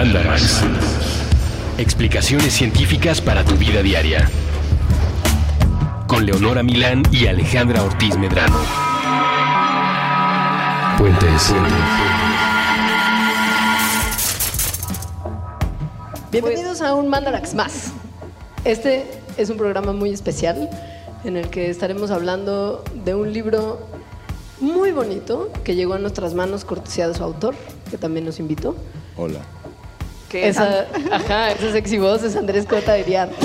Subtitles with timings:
[0.00, 0.62] Mandarax.
[1.76, 4.30] Explicaciones científicas para tu vida diaria.
[6.06, 8.56] Con Leonora Milán y Alejandra Ortiz Medrano.
[10.96, 11.52] Puentes.
[16.32, 17.92] Bienvenidos a un Mandarax más.
[18.64, 19.04] Este
[19.36, 20.70] es un programa muy especial
[21.24, 23.86] en el que estaremos hablando de un libro
[24.60, 27.54] muy bonito que llegó a nuestras manos cortesía de su autor,
[27.90, 28.74] que también nos invitó.
[29.18, 29.40] Hola.
[30.32, 33.32] Esa, ajá, esa sexy voz es Andrés Cota de Iriart.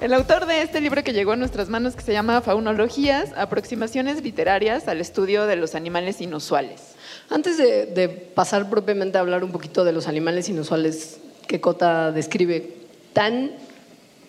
[0.00, 4.22] El autor de este libro que llegó a nuestras manos, que se llama Faunologías, aproximaciones
[4.22, 6.94] literarias al estudio de los animales inusuales.
[7.28, 12.12] Antes de, de pasar propiamente a hablar un poquito de los animales inusuales que Cota
[12.12, 12.74] describe
[13.12, 13.52] tan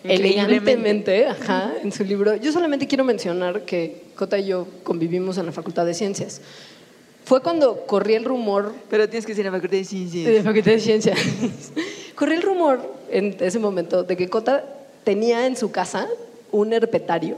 [0.04, 5.46] elegantemente ajá, en su libro, yo solamente quiero mencionar que Cota y yo convivimos en
[5.46, 6.40] la Facultad de Ciencias.
[7.28, 8.72] Fue cuando corrí el rumor.
[8.88, 10.26] Pero tienes que decir en la Facultad de Ciencias.
[10.26, 11.18] En la Facultad de Ciencias.
[12.14, 14.64] corrí el rumor en ese momento de que Cota
[15.04, 16.08] tenía en su casa
[16.52, 17.36] un herpetario.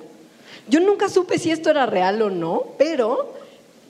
[0.69, 3.35] Yo nunca supe si esto era real o no, pero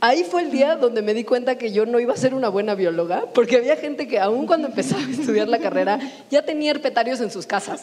[0.01, 2.49] ahí fue el día donde me di cuenta que yo no iba a ser una
[2.49, 5.99] buena bióloga, porque había gente que aún cuando empezaba a estudiar la carrera
[6.31, 7.83] ya tenía herpetarios en sus casas,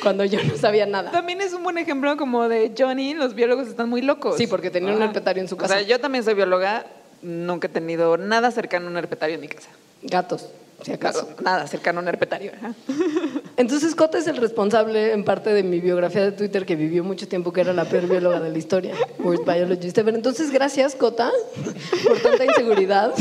[0.00, 1.10] cuando yo no sabía nada.
[1.10, 4.36] También es un buen ejemplo como de Johnny, los biólogos están muy locos.
[4.36, 5.74] Sí, porque tenía un herpetario en su casa.
[5.74, 6.86] O sea, yo también soy bióloga,
[7.22, 9.68] nunca he tenido nada cercano a un herpetario en mi casa.
[10.02, 10.48] Gatos,
[10.82, 11.28] si acaso.
[11.42, 12.52] Nada cercano a un herpetario.
[13.56, 17.26] Entonces, Cota es el responsable, en parte de mi biografía de Twitter, que vivió mucho
[17.26, 21.30] tiempo, que era la peor bióloga de la historia, Worst Biologist Pero entonces, gracias, Cota,
[22.06, 23.12] por tanta inseguridad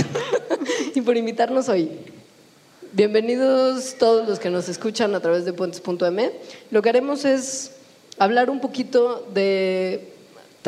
[0.94, 1.92] y por invitarnos hoy.
[2.94, 6.32] Bienvenidos todos los que nos escuchan a través de puentes.m.
[6.72, 7.72] Lo que haremos es
[8.18, 10.14] hablar un poquito de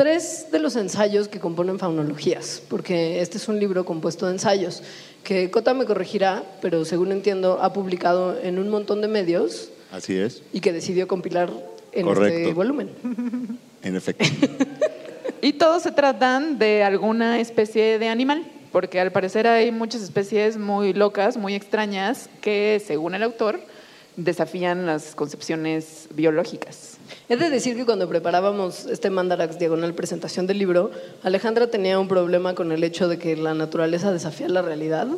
[0.00, 4.82] tres de los ensayos que componen Faunologías, porque este es un libro compuesto de ensayos
[5.22, 9.68] que Cota me corregirá, pero según entiendo ha publicado en un montón de medios.
[9.92, 10.42] Así es.
[10.54, 11.52] Y que decidió compilar
[11.92, 12.88] en este volumen.
[13.82, 14.24] En efecto.
[15.42, 20.56] y todos se tratan de alguna especie de animal, porque al parecer hay muchas especies
[20.56, 23.60] muy locas, muy extrañas, que según el autor
[24.16, 26.99] desafían las concepciones biológicas.
[27.28, 30.90] He de decir que cuando preparábamos este Mandarax diagonal presentación del libro,
[31.22, 35.08] Alejandra tenía un problema con el hecho de que la naturaleza desafía la realidad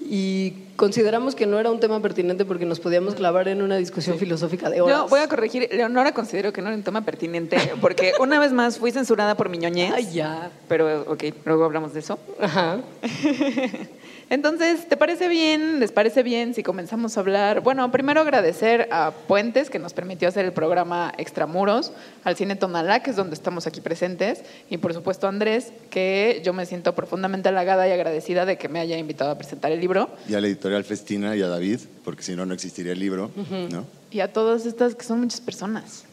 [0.00, 4.18] y consideramos que no era un tema pertinente porque nos podíamos clavar en una discusión
[4.18, 4.98] filosófica de horas.
[4.98, 8.52] Yo voy a corregir, Leonora considero que no era un tema pertinente porque una vez
[8.52, 9.92] más fui censurada por mi ñoñez.
[9.94, 10.50] Ay, ya.
[10.68, 12.18] Pero, ok, luego hablamos de eso.
[12.40, 12.78] Ajá.
[14.30, 15.80] Entonces, ¿te parece bien?
[15.80, 17.62] ¿Les parece bien si comenzamos a hablar?
[17.62, 21.90] Bueno, primero agradecer a Puentes, que nos permitió hacer el programa Extramuros,
[22.22, 26.42] al Cine Tonalá, que es donde estamos aquí presentes, y por supuesto a Andrés, que
[26.44, 29.80] yo me siento profundamente halagada y agradecida de que me haya invitado a presentar el
[29.80, 30.10] libro.
[30.28, 33.32] Y a la editorial Festina y a David, porque si no, no existiría el libro,
[33.68, 33.84] ¿no?
[34.12, 36.04] Y a todas estas que son muchas personas.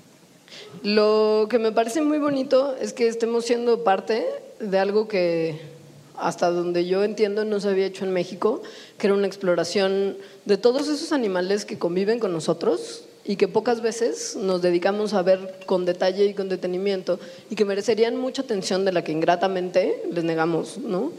[0.82, 4.26] Lo que me parece muy bonito es que estemos siendo parte
[4.60, 5.77] de algo que
[6.20, 8.62] hasta donde yo entiendo no se había hecho en México,
[8.98, 13.82] que era una exploración de todos esos animales que conviven con nosotros y que pocas
[13.82, 17.20] veces nos dedicamos a ver con detalle y con detenimiento
[17.50, 21.12] y que merecerían mucha atención de la que ingratamente les negamos, ¿no?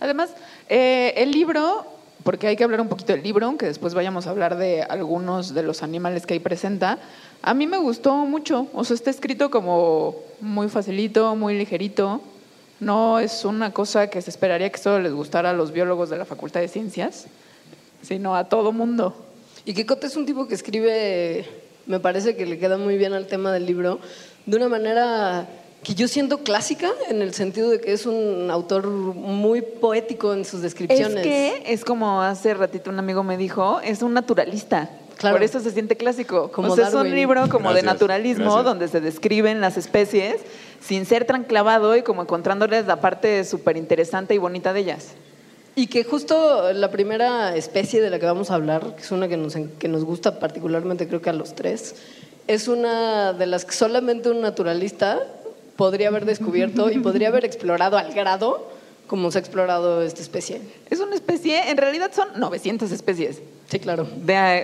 [0.00, 0.30] Además,
[0.68, 1.86] eh, el libro,
[2.24, 5.54] porque hay que hablar un poquito del libro, aunque después vayamos a hablar de algunos
[5.54, 6.98] de los animales que ahí presenta,
[7.40, 12.20] a mí me gustó mucho, o sea, está escrito como muy facilito, muy ligerito,
[12.84, 16.18] no es una cosa que se esperaría que solo les gustara a los biólogos de
[16.18, 17.26] la Facultad de Ciencias,
[18.02, 19.14] sino a todo mundo.
[19.64, 21.46] Y que Cote es un tipo que escribe,
[21.86, 23.98] me parece que le queda muy bien al tema del libro,
[24.46, 25.48] de una manera
[25.82, 30.44] que yo siento clásica en el sentido de que es un autor muy poético en
[30.44, 31.16] sus descripciones.
[31.18, 34.90] Es que es como hace ratito un amigo me dijo, es un naturalista.
[35.20, 36.50] Por eso se siente clásico.
[36.50, 40.36] Como es un libro como de naturalismo donde se describen las especies
[40.86, 45.12] sin ser tan clavado y como encontrándoles la parte súper interesante y bonita de ellas.
[45.76, 49.26] Y que justo la primera especie de la que vamos a hablar, que es una
[49.26, 51.96] que nos, que nos gusta particularmente creo que a los tres,
[52.46, 55.20] es una de las que solamente un naturalista
[55.76, 58.68] podría haber descubierto y podría haber explorado al grado
[59.06, 60.60] como se ha explorado esta especie.
[60.90, 63.40] Es una especie, en realidad son 900 especies.
[63.68, 64.06] Sí, claro.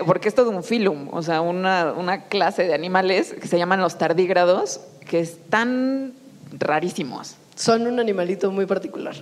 [0.07, 3.81] porque esto es un filum, o sea, una, una clase de animales que se llaman
[3.81, 6.13] los tardígrados, que están
[6.59, 7.37] rarísimos.
[7.57, 9.15] Son un animalito muy particular.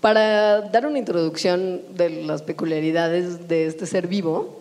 [0.00, 4.60] Para dar una introducción de las peculiaridades de este ser vivo,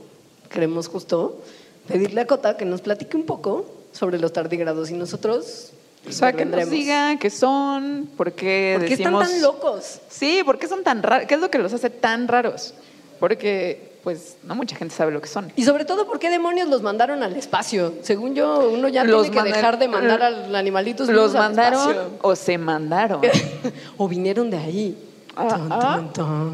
[0.49, 1.41] queremos justo
[1.87, 5.71] pedirle a Cota que nos platique un poco sobre los tardígrados y nosotros
[6.07, 9.99] o sea, que nos diga qué son, por qué, ¿Por qué están tan locos?
[10.09, 11.27] Sí, ¿por qué son tan raros?
[11.27, 12.73] ¿Qué es lo que los hace tan raros?
[13.21, 15.51] porque pues no mucha gente sabe lo que son.
[15.55, 17.93] Y sobre todo, ¿por qué demonios los mandaron al espacio?
[18.01, 21.41] Según yo, uno ya Los tiene que dejar de mandar al animalitos ¿Los vivos al
[21.41, 22.17] mandaron espacio.
[22.21, 23.21] o se mandaron?
[23.97, 24.97] o vinieron de ahí.
[25.35, 25.79] Ah, Tan, ah.
[25.79, 26.51] tan, tan.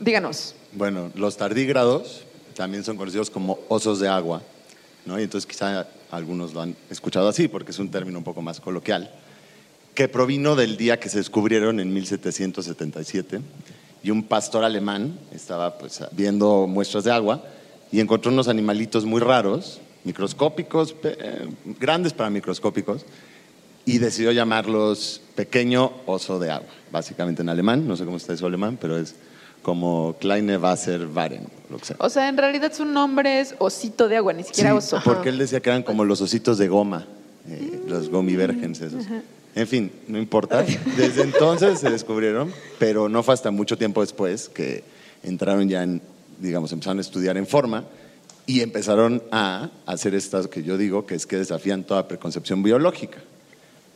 [0.00, 0.54] Díganos.
[0.72, 2.22] Bueno, los tardígrados
[2.54, 4.42] también son conocidos como osos de agua,
[5.06, 5.18] ¿no?
[5.18, 8.60] Y entonces quizá algunos lo han escuchado así, porque es un término un poco más
[8.60, 9.10] coloquial,
[9.94, 13.40] que provino del día que se descubrieron en 1777
[14.02, 17.42] y un pastor alemán estaba pues viendo muestras de agua
[17.92, 21.48] y encontró unos animalitos muy raros, microscópicos, eh,
[21.78, 23.04] grandes para microscópicos,
[23.84, 28.46] y decidió llamarlos pequeño oso de agua, básicamente en alemán, no sé cómo está eso
[28.46, 29.14] alemán, pero es
[29.62, 31.96] como Kleine Wasserwaren, lo que sea.
[31.98, 35.00] O sea, en realidad su nombre es osito de agua, ni siquiera Sí, oso.
[35.04, 37.06] porque él decía que eran como los ositos de goma,
[37.48, 39.04] eh, los gummy vergens esos.
[39.54, 40.64] En fin, no importa.
[40.96, 44.84] Desde entonces se descubrieron, pero no fue hasta mucho tiempo después que
[45.22, 46.00] entraron ya en,
[46.38, 47.84] digamos, empezaron a estudiar en forma
[48.46, 53.18] y empezaron a hacer estas que yo digo que es que desafían toda preconcepción biológica,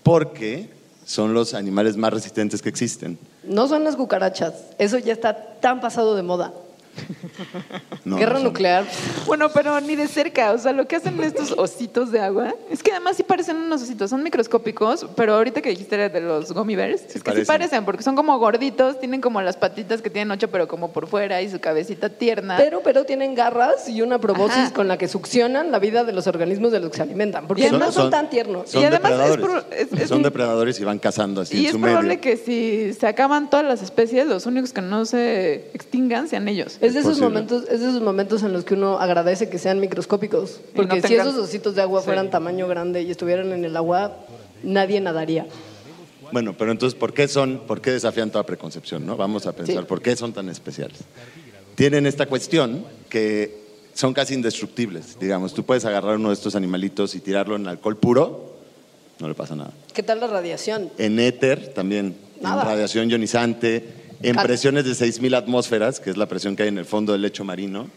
[0.03, 0.69] porque
[1.05, 3.19] son los animales más resistentes que existen.
[3.45, 4.55] No son las cucarachas.
[4.79, 6.53] Eso ya está tan pasado de moda.
[8.05, 8.85] No, Guerra no son- nuclear.
[9.27, 10.53] Bueno, pero ni de cerca.
[10.53, 13.83] O sea, lo que hacen estos ositos de agua es que además sí parecen unos
[13.83, 14.11] ositos.
[14.11, 17.85] Son microscópicos, pero ahorita que dijiste de los gummy bears, es que sí parecen.
[17.87, 21.41] porque son como gorditos, tienen como las patitas que tienen ocho, pero como por fuera
[21.41, 22.57] y su cabecita tierna.
[22.59, 24.75] Pero, pero tienen garras y una proboscis Ajá.
[24.75, 27.47] con la que succionan la vida de los organismos de los que se alimentan.
[27.47, 28.71] Porque Y no además son, tan tiernos.
[28.71, 29.47] Son Y además es depredadores.
[29.65, 32.09] pro- es- es son un- depredadores y van cazando así y en es su probable
[32.09, 32.21] medio.
[32.21, 36.77] que si se acaban todas las especies, los únicos que no se extingan sean ellos.
[36.87, 37.29] Es de, esos posible.
[37.29, 40.61] momentos, es de esos momentos en los que uno agradece que sean microscópicos.
[40.69, 43.77] No Porque si tengan- esos ositos de agua fueran tamaño grande y estuvieran en el
[43.77, 44.17] agua,
[44.63, 45.47] nadie nadaría.
[46.33, 49.07] Bueno, pero entonces, ¿por qué son, por qué desafían toda preconcepción?
[49.07, 49.17] ¿no?
[49.17, 49.89] Vamos a pensar, Sí.
[49.89, 50.99] ¿por qué son tan especiales?
[51.75, 53.63] Tienen esta cuestión que
[53.95, 55.55] son casi indestructibles, digamos.
[55.55, 58.55] Tú puedes agarrar uno de estos animalitos y tirarlo en alcohol puro,
[59.21, 59.71] no le pasa nada.
[59.93, 60.91] ¿Qué tal la radiación?
[60.99, 62.63] En éter también, Nada.
[62.63, 63.85] en radiación ionizante,
[64.29, 67.23] en presiones de 6.000 atmósferas, que es la presión que hay en el fondo del
[67.23, 67.89] lecho marino,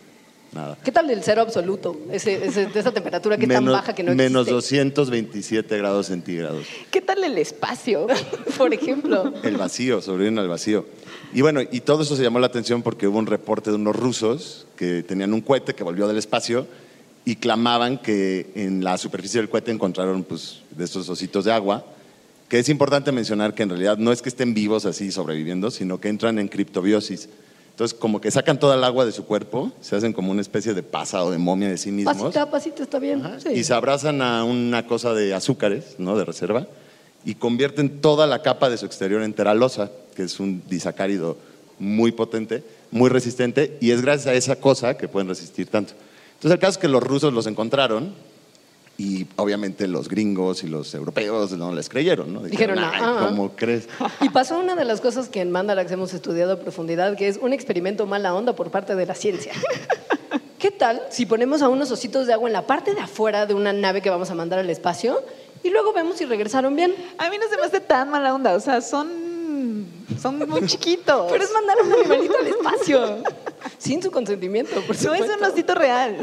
[0.53, 0.77] nada.
[0.83, 1.97] ¿Qué tal el cero absoluto?
[2.11, 4.77] Ese, ese- de esa temperatura que es tan Menos- baja que no menos existe.
[4.77, 6.65] 227 grados centígrados.
[6.91, 8.07] ¿Qué tal el espacio?
[8.57, 9.33] Por ejemplo.
[9.43, 10.85] El vacío, sobreviven al vacío.
[11.33, 13.95] Y bueno, y todo eso se llamó la atención porque hubo un reporte de unos
[13.95, 16.65] rusos que tenían un cohete que volvió del espacio
[17.25, 21.85] y clamaban que en la superficie del cohete encontraron pues, de estos ositos de agua,
[22.47, 25.99] que es importante mencionar que en realidad no es que estén vivos así sobreviviendo, sino
[25.99, 27.29] que entran en criptobiosis.
[27.71, 30.73] Entonces, como que sacan toda el agua de su cuerpo, se hacen como una especie
[30.73, 33.21] de pasa o de momia de sí mismos Pasita, pasita, está bien.
[33.37, 33.49] Sí.
[33.49, 36.17] y se abrazan a una cosa de azúcares, ¿no?
[36.17, 36.65] De reserva,
[37.23, 41.37] y convierten toda la capa de su exterior en teralosa, que es un disacárido
[41.77, 45.93] muy potente, muy resistente, y es gracias a esa cosa que pueden resistir tanto.
[46.29, 48.15] Entonces, el caso es que los rusos los encontraron,
[48.97, 52.41] y obviamente los gringos y los europeos no les creyeron, ¿no?
[52.41, 53.27] Dijeron, "Ay, "Ah".
[53.29, 53.87] ¿cómo crees?
[54.21, 57.37] Y pasó una de las cosas que en Mandarax hemos estudiado a profundidad, que es
[57.37, 59.53] un experimento mala onda por parte de la ciencia.
[60.57, 63.53] ¿Qué tal si ponemos a unos ositos de agua en la parte de afuera de
[63.53, 65.21] una nave que vamos a mandar al espacio
[65.63, 66.95] y luego vemos si regresaron bien?
[67.19, 69.85] A mí no se me hace tan mala onda, o sea, son,
[70.19, 71.27] son muy chiquitos.
[71.31, 73.17] Pero es mandar a un animalito al espacio.
[73.77, 76.17] Sin su consentimiento, por no es un osito real.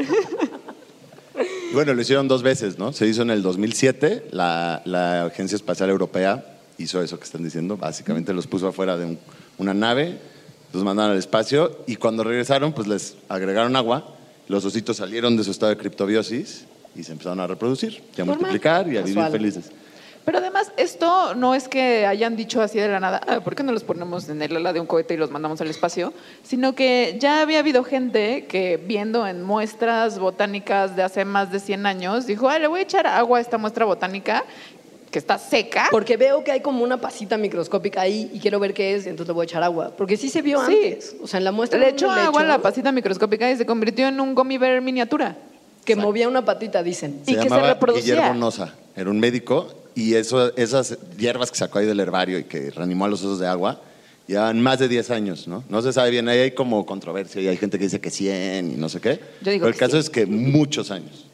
[1.75, 2.93] Bueno, lo hicieron dos veces, ¿no?
[2.93, 6.43] Se hizo en el 2007, la, la Agencia Espacial Europea
[6.77, 9.19] hizo eso que están diciendo, básicamente los puso afuera de un-
[9.57, 10.17] una nave,
[10.73, 14.15] los mandaron al espacio y cuando regresaron, pues les agregaron agua,
[14.47, 16.65] los ositos salieron de su estado de criptobiosis
[16.95, 19.31] y se empezaron a reproducir, y a multiplicar y a vivir Casual.
[19.31, 19.65] felices.
[20.25, 23.61] Pero además, esto no es que hayan dicho así de la nada, "Ah, ¿por qué
[23.61, 26.13] no los ponemos en el ala de un cohete y los mandamos al espacio?
[26.43, 31.59] Sino que ya había habido gente que viendo en muestras botánicas de hace más de
[31.59, 34.43] 100 años, dijo, ah, le voy a echar agua a esta muestra botánica
[35.11, 35.87] que está seca.
[35.91, 39.09] Porque veo que hay como una pasita microscópica ahí y quiero ver qué es, y
[39.09, 39.91] entonces le voy a echar agua.
[39.95, 40.73] Porque sí se vio Sí.
[40.73, 41.15] antes.
[41.21, 44.07] O sea, en la muestra Le echó agua a la pasita microscópica y se convirtió
[44.07, 45.37] en un gummy bear miniatura.
[45.85, 47.21] que movía una patita, dicen.
[47.27, 48.15] Y que se reproducía.
[48.15, 52.43] Guillermo Noza, era un médico y eso, esas hierbas que sacó ahí del herbario y
[52.43, 53.81] que reanimó a los osos de agua,
[54.27, 55.63] llevan más de 10 años, ¿no?
[55.69, 58.73] No se sabe bien, ahí hay como controversia y hay gente que dice que 100
[58.73, 59.19] y no sé qué.
[59.41, 59.99] Yo digo Pero el que caso sí.
[59.99, 61.25] es que muchos años.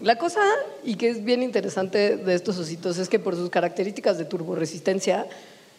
[0.00, 0.40] La cosa,
[0.84, 5.26] y que es bien interesante de estos ositos, es que por sus características de turboresistencia,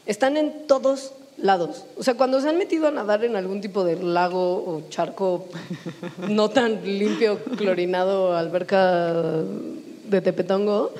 [0.05, 1.83] están en todos lados.
[1.97, 5.47] O sea, cuando se han metido a nadar en algún tipo de lago o charco
[6.29, 10.93] no tan limpio, clorinado, alberca de Tepetongo,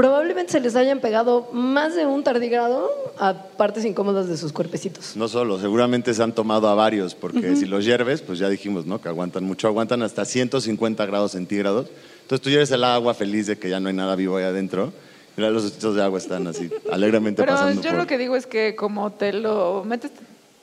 [0.00, 2.88] probablemente se les hayan pegado más de un tardígrado
[3.18, 5.14] a partes incómodas de sus cuerpecitos.
[5.14, 8.86] No solo, seguramente se han tomado a varios, porque si los hierves, pues ya dijimos,
[8.86, 8.98] ¿no?
[8.98, 11.88] Que aguantan mucho, aguantan hasta 150 grados centígrados.
[12.22, 14.90] Entonces tú hierves el agua feliz de que ya no hay nada vivo ahí adentro.
[15.36, 17.98] Mira, los ochitos de agua están así, alegremente Pero pasando yo por...
[17.98, 20.12] lo que digo es que como te lo metes,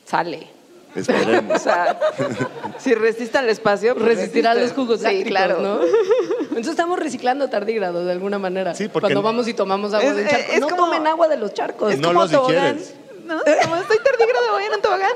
[0.07, 0.47] sale.
[0.97, 1.55] Esperemos.
[1.55, 1.99] O sea,
[2.79, 4.75] si resiste al espacio, pues Resistirá resiste.
[4.77, 5.59] los jugos Sí, lácticos, claro.
[5.61, 5.79] ¿no?
[6.41, 8.73] Entonces estamos reciclando tardígrados de alguna manera.
[8.75, 10.51] Sí, porque Cuando vamos y tomamos agua Es- del charco.
[10.53, 11.97] es no como- tomen agua de los charcos.
[11.97, 12.77] no como los tobogán.
[12.77, 12.93] digieres.
[13.25, 15.11] No, como estoy tardígrado, voy en un tobogán.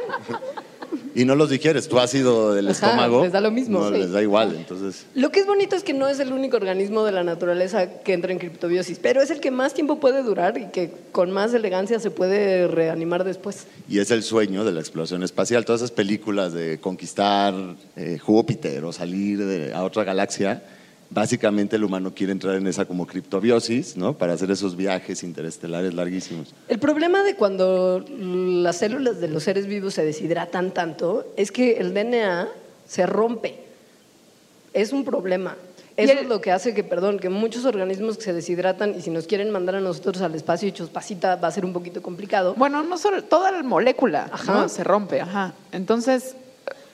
[1.13, 3.23] Y no los digieres, tu ácido del Ajá, estómago.
[3.23, 3.97] les da lo mismo, No, sí.
[3.99, 5.05] les da igual, entonces...
[5.13, 8.13] Lo que es bonito es que no es el único organismo de la naturaleza que
[8.13, 11.53] entra en criptobiosis, pero es el que más tiempo puede durar y que con más
[11.53, 13.67] elegancia se puede reanimar después.
[13.89, 15.65] Y es el sueño de la exploración espacial.
[15.65, 17.53] Todas esas películas de conquistar
[17.95, 20.63] eh, Júpiter o salir de- a otra galaxia,
[21.13, 24.13] básicamente el humano quiere entrar en esa como criptobiosis, ¿no?
[24.17, 26.53] Para hacer esos viajes interestelares larguísimos.
[26.69, 31.73] El problema de cuando las células de los seres vivos se deshidratan tanto es que
[31.73, 32.47] el DNA
[32.87, 33.59] se rompe.
[34.73, 35.55] Es un problema.
[35.97, 38.95] Y Eso el- es lo que hace que, perdón, que muchos organismos que se deshidratan
[38.97, 41.73] y si nos quieren mandar a nosotros al espacio hechos pasita va a ser un
[41.73, 42.53] poquito complicado.
[42.55, 44.53] Bueno, no solo, toda la molécula Ajá.
[44.53, 44.69] ¿no?
[44.69, 45.53] se rompe, ajá.
[45.73, 46.35] Entonces,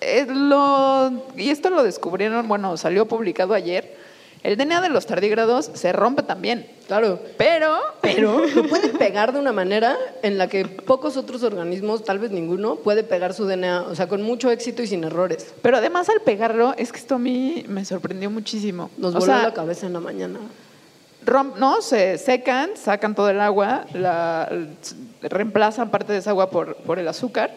[0.01, 4.06] eh, lo, y esto lo descubrieron, bueno, salió publicado ayer.
[4.47, 7.19] El DNA de los tardígrados se rompe también, Claro.
[7.37, 12.17] pero, Pero lo puede pegar de una manera en la que pocos otros organismos, tal
[12.17, 15.53] vez ninguno, puede pegar su DNA, o sea, con mucho éxito y sin errores.
[15.61, 18.89] pero además al pegarlo, es que esto a mí me sorprendió muchísimo.
[18.97, 20.39] Nos O voló sea, la cabeza en la mañana.
[21.57, 24.49] No, se secan, sacan todo el agua, la,
[25.23, 27.51] reemplazan parte de esa agua por, por el azúcar,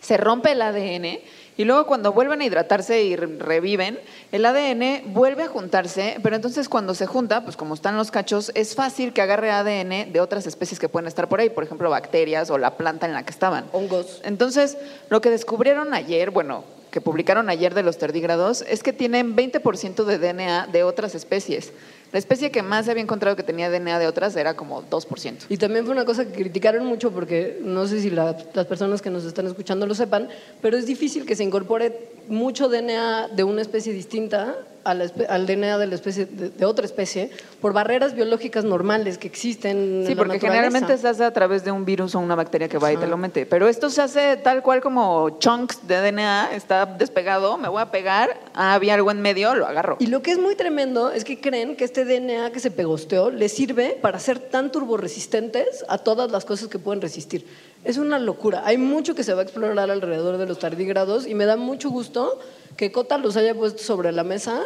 [0.00, 1.20] se rompe el ADN
[1.60, 4.00] y luego cuando vuelven a hidratarse y re- reviven,
[4.32, 8.50] el ADN vuelve a juntarse, pero entonces cuando se junta, pues como están los cachos,
[8.54, 11.90] es fácil que agarre ADN de otras especies que pueden estar por ahí, por ejemplo,
[11.90, 13.66] bacterias o la planta en la que estaban.
[13.72, 14.22] Hongos.
[14.24, 14.78] Entonces,
[15.10, 20.04] lo que descubrieron ayer, bueno, que publicaron ayer de los tardígrados, es que tienen 20%
[20.04, 21.72] de DNA de otras especies.
[22.12, 25.46] La especie que más había encontrado que tenía DNA de otras era como 2%.
[25.48, 29.00] Y también fue una cosa que criticaron mucho porque no sé si la- las personas
[29.00, 30.28] que nos están escuchando lo sepan,
[30.60, 35.26] pero es difícil que se incorpore mucho DNA de una especie distinta a la espe-
[35.28, 40.04] al DNA de, la especie, de, de otra especie por barreras biológicas normales que existen.
[40.06, 42.78] Sí, en porque generalmente se hace a través de un virus o una bacteria que
[42.78, 43.46] va y te lo mete.
[43.46, 47.90] Pero esto se hace tal cual como chunks de DNA, está despegado, me voy a
[47.90, 49.96] pegar, ah, había algo en medio, lo agarro.
[50.00, 53.30] Y lo que es muy tremendo es que creen que este DNA que se pegosteó
[53.30, 57.46] les sirve para ser tan turboresistentes a todas las cosas que pueden resistir.
[57.84, 58.62] Es una locura.
[58.66, 61.90] Hay mucho que se va a explorar alrededor de los tardígrados y me da mucho
[61.90, 62.38] gusto
[62.76, 64.62] que Cota los haya puesto sobre la mesa.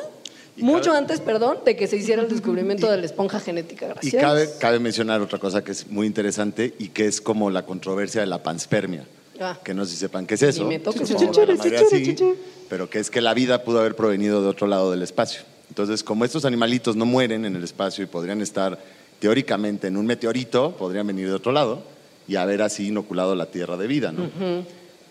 [0.57, 3.95] Y mucho cabe- antes, perdón, de que se hiciera el descubrimiento de la esponja genética.
[4.03, 7.65] Y cabe, cabe mencionar otra cosa que es muy interesante y que es como la
[7.67, 9.05] controversia de la panspermia.
[9.41, 9.59] Ah.
[9.65, 10.65] Que no sé si sepan qué es eso.
[10.65, 11.73] Me toques, supongo por que la favor.
[11.83, 12.35] mayoría sí,
[12.69, 15.43] pero que es que la vida pudo haber provenido de otro lado del espacio.
[15.69, 18.79] Entonces, como estos animalitos no mueren en el espacio y podrían estar
[19.19, 21.83] teóricamente en un meteorito, podrían venir de otro lado
[22.27, 24.31] y haber así inoculado la Tierra de vida, ¿no?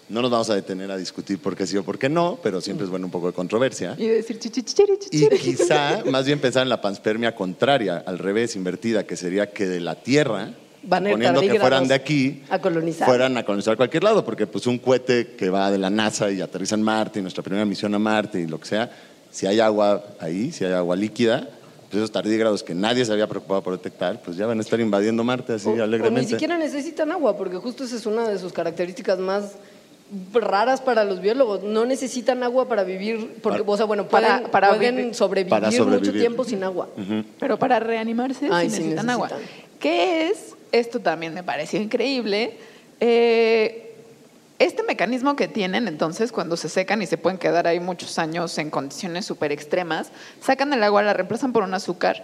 [0.10, 2.60] No nos vamos a detener a discutir por qué sí o por qué no, pero
[2.62, 3.96] siempre es bueno un poco de controversia.
[3.98, 9.06] Y decir chichichichiri, Y quizá más bien pensar en la panspermia contraria, al revés, invertida,
[9.06, 10.54] que sería que de la Tierra,
[10.86, 13.08] Van a suponiendo que fueran de aquí, a colonizar.
[13.08, 16.42] fueran a colonizar cualquier lado, porque pues un cohete que va de la NASA y
[16.42, 18.92] aterriza en Marte, y nuestra primera misión a Marte y lo que sea,
[19.32, 21.48] si hay agua ahí, si hay agua líquida,
[21.94, 24.80] pues esos tardígrados que nadie se había preocupado por detectar, pues ya van a estar
[24.80, 26.22] invadiendo Marte así O- o, alegremente.
[26.22, 29.52] ni siquiera necesitan agua, porque justo esa es una de sus características más
[30.34, 31.62] raras para los biólogos.
[31.62, 35.14] No necesitan agua para vivir, porque, Para- o sea, bueno, para- pueden, para pueden vivir.
[35.14, 36.90] sobrevivir, Para mucho tiempo sin agua.
[37.40, 39.30] Pero para reanimarse Ay, sí sí necesitan, agua.
[39.80, 40.56] ¿Qué es?
[40.72, 42.58] Esto también me pareció increíble.
[43.00, 43.93] Eh,
[44.66, 48.58] este mecanismo que tienen entonces cuando se secan y se pueden quedar ahí muchos años
[48.58, 50.10] en condiciones súper extremas,
[50.42, 52.24] sacan el agua, la reemplazan por un azúcar.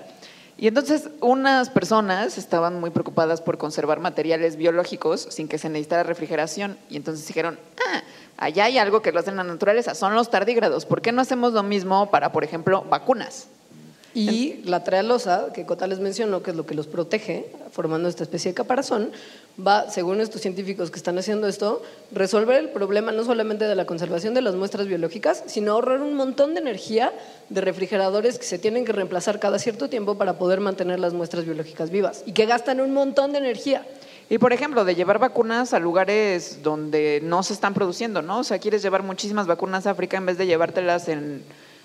[0.58, 6.04] Y entonces unas personas estaban muy preocupadas por conservar materiales biológicos sin que se necesitara
[6.04, 6.78] refrigeración.
[6.90, 8.02] Y entonces dijeron, ah,
[8.38, 10.86] allá hay algo que lo hace en la naturaleza, son los tardígrados.
[10.86, 13.48] ¿Por qué no hacemos lo mismo para, por ejemplo, vacunas?
[14.20, 18.24] Y la trealosa, que Cota les mencionó, que es lo que los protege, formando esta
[18.24, 19.12] especie de caparazón,
[19.66, 23.86] va, según estos científicos que están haciendo esto, resolver el problema no solamente de la
[23.86, 27.14] conservación de las muestras biológicas, sino ahorrar un montón de energía
[27.50, 31.46] de refrigeradores que se tienen que reemplazar cada cierto tiempo para poder mantener las muestras
[31.46, 33.86] biológicas vivas y que gastan un montón de energía.
[34.30, 38.40] Y por ejemplo, de llevar vacunas a lugares donde no se están produciendo, ¿no?
[38.40, 41.42] O sea, quieres llevar muchísimas vacunas a África en vez de llevártelas en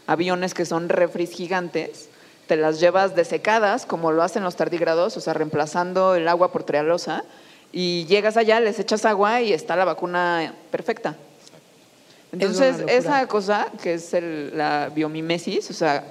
[0.07, 2.11] aviones que son refris gigantes.
[2.47, 6.65] Te las llevas desecadas, como lo hacen los tardígrados, o sea, reemplazando el agua por
[6.65, 7.25] trealosa,
[7.73, 11.17] y llegas allá, les echas agua y está la vacuna perfecta.
[12.33, 16.05] Entonces, esa cosa que es el- la biomimesis, o sea,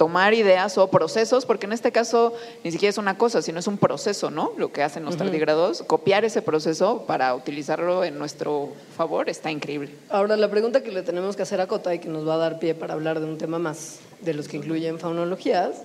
[0.00, 2.32] tomar ideas o procesos, porque en este caso
[2.64, 4.52] ni siquiera es una cosa, sino es un proceso, ¿no?
[4.56, 9.90] Lo que hacen los tardígrados, copiar ese proceso para utilizarlo en nuestro favor está increíble.
[10.08, 12.38] Ahora, la pregunta que le tenemos que hacer a Cota y que nos va a
[12.38, 15.82] dar pie para hablar de un tema más de los que incluyen faunologías.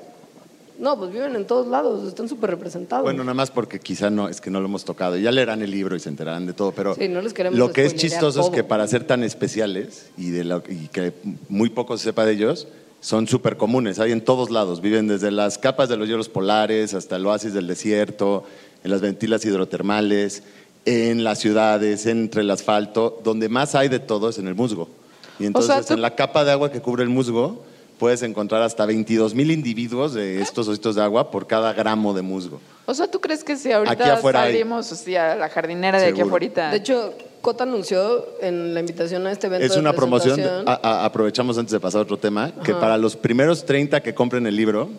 [0.79, 3.03] No, pues viven en todos lados, están súper representados.
[3.03, 5.17] Bueno, nada más porque quizá no, es que no lo hemos tocado.
[5.17, 7.73] Ya leerán el libro y se enterarán de todo, pero Sí, no les queremos lo
[7.73, 11.11] que es chistoso es que para ser tan especiales y, de lo- y que
[11.49, 12.67] muy poco se sepa de ellos,
[13.05, 13.99] son súper comunes.
[13.99, 14.81] Hay en todos lados.
[14.81, 18.45] Viven desde las capas de los hielos polares hasta el oasis del desierto,
[18.83, 20.41] en las ventilas hidrotermales,
[20.85, 23.21] en las ciudades, entre el asfalto.
[23.23, 24.89] Donde más hay de todo es en el musgo.
[25.37, 27.63] Y entonces tú- en la capa de agua que cubre el musgo
[27.99, 32.23] puedes encontrar hasta 22 mil individuos de estos ositos de agua por cada gramo de
[32.23, 32.59] musgo.
[32.87, 34.51] O sea, ¿tú crees que si ahorita hay.
[34.51, 36.71] salimos así, a la jardinera de aquí afuera?
[36.71, 37.13] De hecho,
[37.45, 41.59] Cota anunció en la invitación a este evento Es una promoción, de- a- a- aprovechamos
[41.59, 44.89] antes de pasar a otro tema, que para los primeros 30 que compren el libro,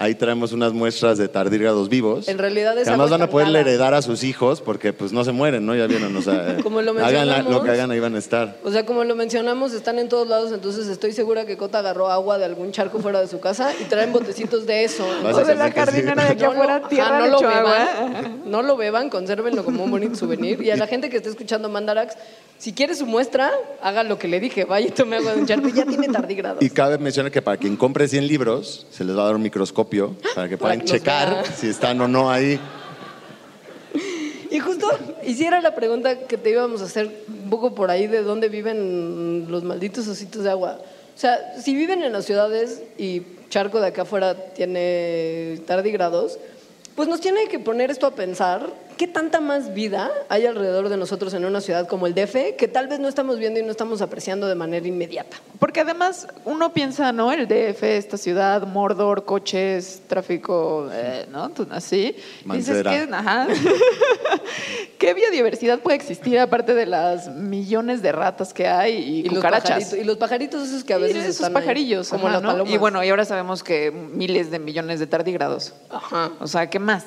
[0.00, 2.26] ahí traemos unas muestras de tardígrados vivos.
[2.26, 5.24] En realidad es que además van a poder heredar a sus hijos porque pues no
[5.24, 5.76] se mueren, ¿no?
[5.76, 8.56] Ya vieron, o sea, Como lo hagan la- lo que hagan ahí van a estar.
[8.64, 12.10] O sea, como lo mencionamos, están en todos lados, entonces estoy segura que Cota agarró
[12.10, 15.06] agua de algún charco fuera de su casa y traen botecitos de eso.
[15.22, 18.42] Vas O de la jardinera de aquí No lo- afuera, ajá, tierra no lo beban,
[18.46, 20.62] no lo beban, consérvenlo como un bonito souvenir.
[20.62, 22.14] Y a la gente que esté escuchando Mandarax,
[22.56, 23.50] si quiere su muestra,
[23.82, 26.08] haga lo que le dije, vaya y tome agua de un charco y ya tiene
[26.12, 26.62] tardígrados.
[26.62, 29.42] Y cabe mencionar que para quien compre 100 libros, se les va a dar un
[29.42, 29.89] microscopio
[30.34, 32.58] para que Para puedan que checar si están o no ahí.
[34.50, 34.88] Y justo
[35.24, 39.46] hiciera la pregunta que te íbamos a hacer un poco por ahí de dónde viven
[39.48, 40.80] los malditos ositos de agua.
[41.14, 46.38] O sea, si viven en las ciudades y Charco de acá afuera tiene tardígrados,
[46.94, 48.68] pues nos tiene que poner esto a pensar
[49.00, 52.68] qué tanta más vida hay alrededor de nosotros en una ciudad como el DF que
[52.68, 55.38] tal vez no estamos viendo y no estamos apreciando de manera inmediata.
[55.58, 57.32] Porque además uno piensa, ¿no?
[57.32, 61.48] El DF, esta ciudad, Mordor, coches, tráfico, eh, ¿no?
[61.48, 62.14] Tú- Así.
[62.44, 63.46] Y Dices que, ajá.
[64.98, 69.70] ¿Qué biodiversidad puede existir aparte de las millones de ratas que hay y, los cucarachas?
[69.70, 72.34] pajaritos, y los pajaritos esos que a Y veces esos están ahí, pajarillos, como ajá,
[72.34, 72.48] las ¿no?
[72.50, 72.74] palomas.
[72.74, 75.72] Y bueno, y ahora sabemos que miles de millones de tardígrados.
[75.88, 76.32] Ajá.
[76.38, 77.06] O sea, ¿qué más?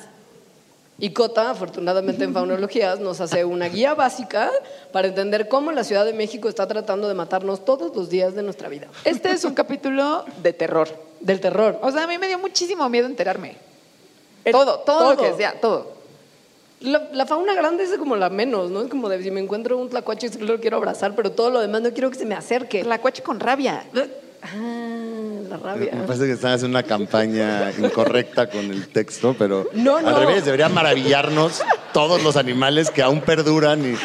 [0.98, 4.50] Y Cota, afortunadamente en Faunologías, nos hace una guía básica
[4.92, 8.42] para entender cómo la Ciudad de México está tratando de matarnos todos los días de
[8.42, 8.86] nuestra vida.
[9.04, 10.88] Este es un capítulo de terror.
[11.20, 11.78] Del terror.
[11.82, 13.56] O sea, a mí me dio muchísimo miedo enterarme.
[14.44, 15.30] Eh, todo, todo, lo todo.
[15.30, 15.94] que sea, todo.
[16.80, 18.82] La, la fauna grande es como la menos, ¿no?
[18.82, 21.82] Es como de si me encuentro un tlacuache, lo quiero abrazar, pero todo lo demás
[21.82, 22.84] no quiero que se me acerque.
[22.84, 23.84] La cuache con rabia.
[24.44, 24.48] Ah,
[25.48, 26.04] la Me rabia.
[26.06, 30.08] parece que están haciendo una campaña incorrecta con el texto, pero No, no.
[30.08, 33.96] al revés, debería maravillarnos todos los animales que aún perduran y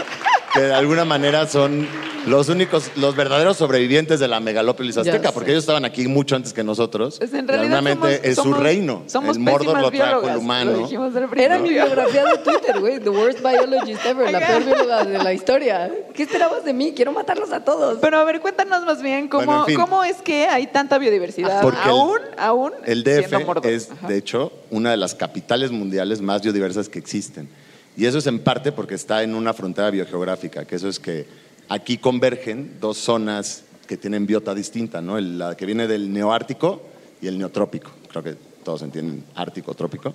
[0.53, 1.87] que de alguna manera son
[2.27, 6.53] los únicos, los verdaderos sobrevivientes de la megalópolis azteca, porque ellos estaban aquí mucho antes
[6.53, 7.17] que nosotros.
[7.19, 9.03] Pues en realidad somos- es su somos- reino.
[9.07, 10.87] Somos el Mordor lo trajo el humano.
[11.35, 12.99] Era mi biografía de Twitter, güey.
[12.99, 15.91] The worst biologist ever, la peor bióloga de la historia.
[16.13, 16.93] ¿Qué esperabas de mí?
[16.95, 17.97] Quiero matarlos a todos.
[18.01, 19.75] Pero a ver, cuéntanos más bien cómo, Bueno, en fin.
[19.79, 21.61] cómo es que hay tanta biodiversidad.
[21.61, 23.33] Porque el- aún, aún El DF
[23.65, 24.07] es, Ajá.
[24.07, 27.49] de hecho, una de las capitales mundiales más biodiversas que existen.
[27.97, 31.25] Y eso es en parte porque está en una frontera biogeográfica, que eso es que
[31.67, 35.19] aquí convergen dos zonas que tienen biota distinta, ¿no?
[35.19, 36.81] La que viene del neoártico
[37.21, 37.91] y el neotrópico.
[38.09, 40.13] Creo que todos entienden ártico, trópico.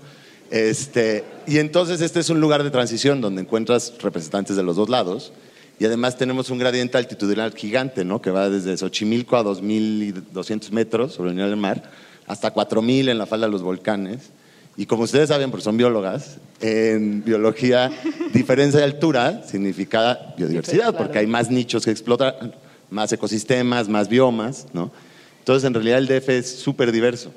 [0.51, 4.89] Este, y entonces este es un lugar de transición donde encuentras representantes de los dos
[4.89, 5.33] lados.
[5.79, 8.23] Y además tenemos un gradiente altitudinal gigante, ¿no?
[8.23, 11.91] Que va desde Xochimilco a 2.200 metros sobre el nivel del mar,
[12.29, 14.31] hasta 4.000 en la falda de los volcanes.
[14.77, 17.93] Y como ustedes saben, porque son biólogas, en biología,
[18.33, 20.99] diferencia de altura significa biodiversidad, Claro.
[20.99, 22.53] porque hay más nichos que explotar,
[22.91, 24.91] más ecosistemas, más biomas, ¿no?
[25.39, 27.31] Entonces, en realidad el DF es súper diverso.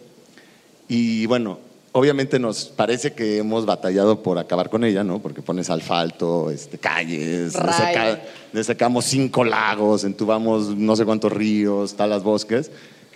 [0.87, 1.59] Y bueno,
[1.91, 5.19] obviamente nos parece que hemos batallado por acabar con ella, ¿no?
[5.19, 8.19] Porque pones asfalto, este, calles, deseca-
[8.53, 12.71] desecamos cinco lagos, entubamos no sé cuántos ríos, talas bosques.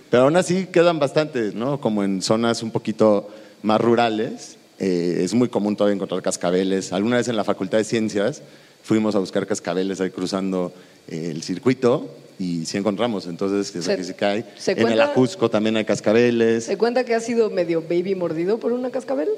[0.09, 1.79] Pero aún así quedan bastantes, ¿no?
[1.79, 3.29] Como en zonas un poquito
[3.63, 4.57] más rurales.
[4.79, 6.91] eh, es muy común todavía encontrar cascabeles.
[6.93, 8.41] Alguna vez en la Facultad de Ciencias
[8.83, 10.73] fuimos a buscar cascabeles ahí cruzando
[11.07, 13.27] eh, el circuito y sí encontramos.
[13.27, 14.43] Entonces, eso Se- que sí hay.
[14.57, 16.63] se En el Ajusco también hay cascabeles.
[16.65, 19.29] ¿Se cuenta que ha sido medio baby mordido por una cascabel?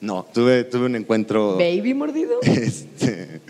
[0.00, 1.56] No, tuve, tuve un encuentro.
[1.58, 2.38] ¿Baby mordido?
[2.42, 3.40] Este,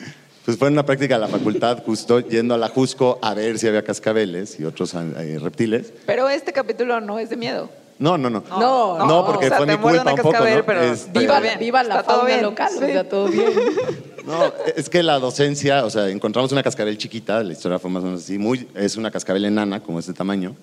[0.44, 3.68] pues fue una práctica de la facultad, justo yendo a la Jusco a ver si
[3.68, 5.92] había cascabeles y otros eh, reptiles.
[6.06, 7.68] Pero este capítulo no es de miedo.
[7.98, 8.42] No, no, no.
[8.48, 10.64] No, No, porque o sea, fue mi culpa una un poco, ¿no?
[10.64, 12.84] pero Este, Viva, Está viva la está fauna bien, local, sí.
[12.84, 13.52] o sea, todo bien.
[14.28, 18.02] No, es que la docencia, o sea, encontramos una cascabel chiquita, la historia fue más
[18.02, 20.54] o menos así, muy, es una cascabel enana, como este tamaño,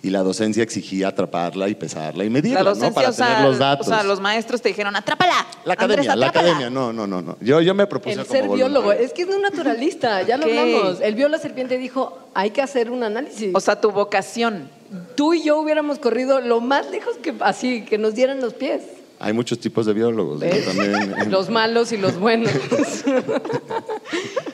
[0.00, 2.76] y la docencia exigía atraparla y pesarla y medirla, La ¿no?
[2.76, 3.88] docencia, Para o sea, tener los datos.
[3.88, 5.32] o sea, los maestros te dijeron, atrápala.
[5.64, 6.48] La Andrés, academia, la atrápala".
[6.52, 7.36] academia, no, no, no, no.
[7.40, 9.06] Yo, yo me propuse El como ser biólogo, voluntario.
[9.06, 11.00] es que es un naturalista, ya lo hablamos.
[11.00, 13.50] El vio la serpiente y dijo, hay que hacer un análisis.
[13.54, 14.70] O sea, tu vocación.
[15.16, 18.82] Tú y yo hubiéramos corrido lo más lejos que así, que nos dieran los pies.
[19.22, 20.46] Hay muchos tipos de biólogos, ¿no?
[20.48, 21.14] También.
[21.18, 22.50] en- Los malos y los buenos.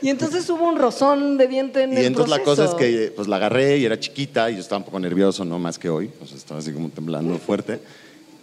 [0.03, 2.77] y entonces hubo un rozón de diente en Y el entonces la cosa es proceso.
[3.07, 5.79] que pues la agarré y era chiquita y yo estaba un poco nervioso, no más
[5.79, 7.81] que hoy, o sea, estaba así como temblando fuerte.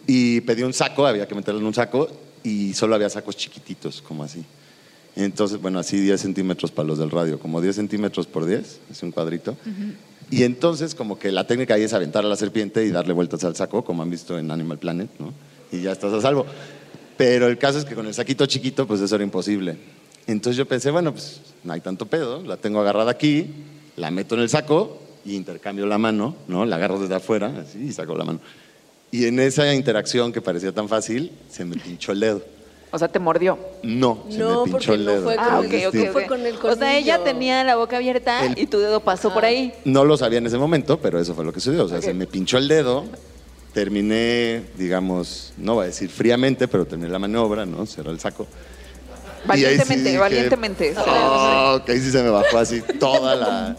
[0.07, 2.07] Y pedí un saco, había que meterlo en un saco
[2.43, 4.43] y solo había sacos chiquititos, como así.
[5.15, 9.03] Entonces, bueno, así 10 centímetros para los del radio, como 10 centímetros por 10, es
[9.03, 9.55] un cuadrito.
[10.33, 13.43] Y entonces, como que la técnica ahí es aventar a la serpiente y darle vueltas
[13.43, 15.31] al saco, como han visto en Animal Planet, ¿no?
[15.71, 16.47] Y ya estás a salvo.
[17.17, 19.77] Pero el caso es que con el saquito chiquito, pues eso era imposible.
[20.25, 23.47] Entonces yo pensé, bueno, pues no hay tanto pedo, la tengo agarrada aquí,
[23.95, 26.65] la meto en el saco y intercambio la mano, ¿no?
[26.65, 28.39] La agarro desde afuera, así, y saco la mano.
[29.11, 32.41] Y en esa interacción que parecía tan fácil, se me pinchó el dedo.
[32.95, 33.57] O sea, te mordió.
[33.81, 35.23] No, se No, me porque pinchó el no dedo.
[35.23, 37.75] fue con Ah, el- ok, ok, no fue con el O sea, ella tenía la
[37.75, 39.73] boca abierta El- y tu dedo pasó por ahí.
[39.83, 41.85] No lo sabía en ese momento, pero eso fue lo que sucedió.
[41.85, 43.05] O sea, se me pinchó el dedo,
[43.73, 47.85] terminé, digamos, no voy a decir fríamente, pero terminé la maniobra, ¿no?
[47.87, 48.43] Cerré el saco.
[48.45, 50.95] Sí Valientemente, dije, valientemente.
[51.05, 53.75] Oh, que ahí sí se me bajó así toda la...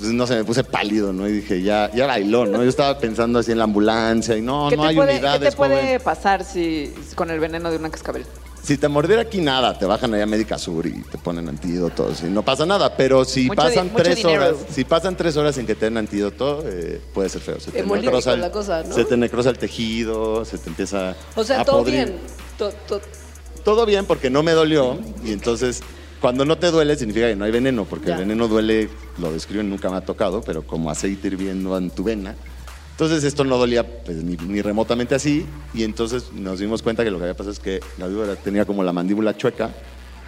[0.00, 1.28] no sé, me puse pálido, ¿no?
[1.28, 2.62] Y dije, ya, ya bailó, ¿no?
[2.62, 5.50] Yo estaba pensando así en la ambulancia y no, ¿Qué no hay puede, unidades, ¿Qué
[5.50, 6.00] te puede joven.
[6.02, 8.24] pasar si con el veneno de una cascabel?
[8.62, 12.22] Si te mordiera aquí nada, te bajan allá a Médica Sur y te ponen antídotos
[12.22, 12.96] y no pasa nada.
[12.96, 14.42] Pero si Mucho di- pasan mucho tres dinero.
[14.42, 17.58] horas, si pasan tres horas sin que te den antídoto, eh, puede ser feo.
[17.58, 18.94] Se te, Hemolítico necrosa el, la cosa, ¿no?
[18.94, 21.94] se te necrosa el tejido, se te empieza O sea, a todo podrir.
[22.06, 22.16] bien.
[22.56, 23.00] To- to-
[23.64, 25.82] Todo bien porque no me dolió y entonces
[26.20, 28.14] cuando no te duele significa que no hay veneno, porque Ya.
[28.14, 32.04] el veneno duele, lo describen, nunca me ha tocado, pero como aceite hirviendo en tu
[32.04, 32.36] vena.
[32.92, 37.10] Entonces esto no dolía pues, ni, ni remotamente así y entonces nos dimos cuenta que
[37.10, 39.70] lo que había pasado es que la víbora tenía como la mandíbula chueca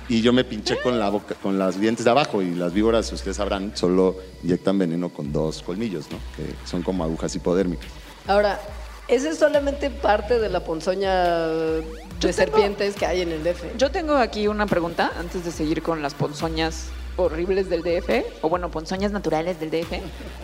[0.08, 3.10] y yo me pinché con la boca, con las dientes de abajo y las víboras,
[3.12, 6.18] ustedes sabrán, solo inyectan veneno con dos colmillos, ¿no?
[6.36, 7.88] Que son como agujas hipodérmicas.
[8.26, 8.60] Ahora,
[9.08, 11.84] esa es solamente parte de la ponzoña de
[12.20, 13.76] tengo- serpientes que hay en el DF.
[13.78, 18.48] Yo tengo aquí una pregunta antes de seguir con las ponzoñas horribles del DF, o
[18.50, 20.00] bueno, ponzoñas naturales del DF.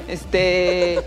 [0.09, 1.01] Este,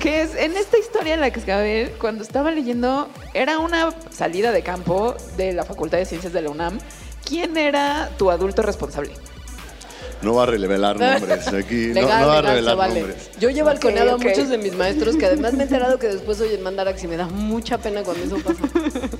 [0.00, 4.52] que es en esta historia en la que cascabel, cuando estaba leyendo, era una salida
[4.52, 6.78] de campo de la Facultad de Ciencias de la UNAM.
[7.24, 9.12] ¿Quién era tu adulto responsable?
[10.22, 13.00] No va a revelar nombres aquí, no, Legal, no va a legal, revelar vale.
[13.00, 13.30] nombres.
[13.38, 14.20] Yo llevo balconeado ok.
[14.22, 17.08] a muchos de mis maestros que además me he enterado que después oyen Mandarax y
[17.08, 18.60] me da mucha pena cuando eso pasa.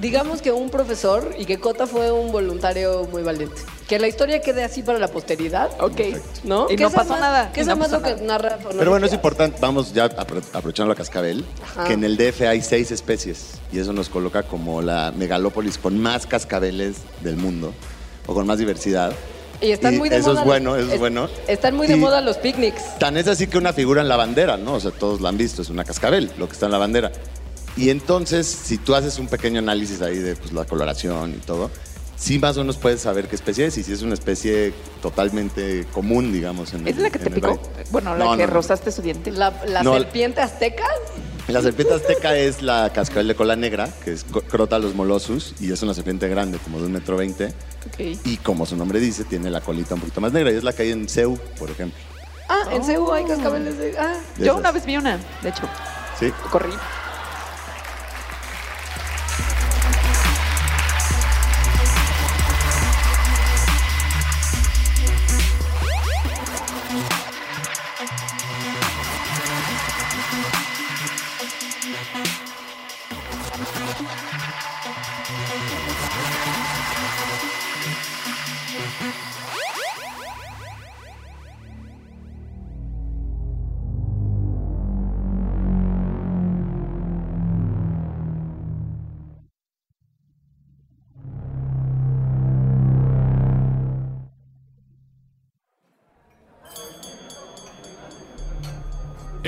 [0.00, 3.56] Digamos que un profesor y que Cota fue un voluntario muy valiente.
[3.88, 5.70] Que la historia quede así para la posteridad.
[5.80, 6.00] Ok.
[6.44, 6.66] ¿No?
[6.70, 9.06] Y no pasó más- nada, Que y es no más lo que narra Pero bueno,
[9.06, 11.84] es importante, vamos ya apro- aprovechando la cascabel, Ajá.
[11.84, 15.98] que en el DF hay seis especies y eso nos coloca como la megalópolis con
[15.98, 17.72] más cascabeles del mundo
[18.26, 19.12] o con más diversidad.
[19.60, 20.40] Y están Y muy de eso moda.
[20.42, 21.28] es bueno, eso es bueno.
[21.48, 22.96] Están muy de Y- moda los picnics.
[22.98, 24.74] Tan es así que una figura en la bandera, ¿no?
[24.74, 27.10] O sea, todos la han visto, es una cascabel, lo que está en la bandera.
[27.78, 31.70] Y entonces, si tú haces un pequeño análisis ahí de pues, la coloración y todo,
[32.16, 35.86] sí más o menos puedes saber qué especie es y si es una especie totalmente
[35.92, 36.74] común, digamos.
[36.74, 37.56] En ¿Es el- la que te picó?
[37.56, 37.86] país.
[37.90, 38.52] Bueno, la No, que no, no.
[38.54, 39.30] rozaste su diente.
[39.30, 40.84] La, la No, serpiente azteca.
[41.46, 45.80] La serpiente azteca es la cascabel de cola negra, que es Crotalus molossus, y es
[45.82, 47.54] una serpiente grande, como de un metro veinte.
[47.86, 48.18] Ok.
[48.26, 50.74] Y como su nombre dice, tiene la colita un poquito más negra, y es la
[50.74, 51.98] que hay en Ceú, por ejemplo.
[52.50, 53.96] Ah, en Ceú hay cascabeles de.
[53.98, 54.18] Ah.
[54.36, 54.58] De Yo esas.
[54.60, 55.62] una vez vi una, de hecho,
[56.20, 56.30] Sí.
[56.50, 56.72] corrí.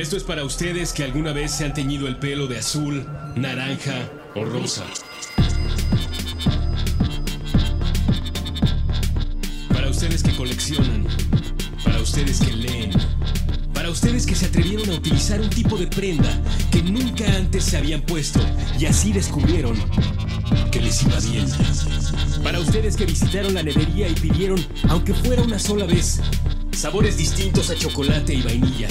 [0.00, 4.10] Esto es para ustedes que alguna vez se han teñido el pelo de azul, naranja
[4.34, 4.82] o rosa.
[9.68, 11.06] Para ustedes que coleccionan,
[11.84, 12.92] para ustedes que leen,
[13.74, 16.34] para ustedes que se atrevieron a utilizar un tipo de prenda
[16.72, 18.40] que nunca antes se habían puesto
[18.78, 19.76] y así descubrieron
[20.72, 21.46] que les iba bien.
[22.42, 26.22] Para ustedes que visitaron la nevería y pidieron, aunque fuera una sola vez,
[26.72, 28.88] sabores distintos a chocolate y vainilla.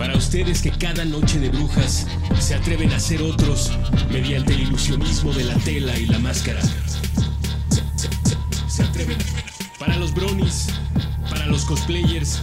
[0.00, 2.06] Para ustedes que cada noche de brujas
[2.38, 3.70] se atreven a ser otros
[4.10, 6.62] mediante el ilusionismo de la tela y la máscara.
[8.66, 9.18] Se, atreven.
[9.78, 10.68] Para los bronies,
[11.28, 12.40] para los cosplayers,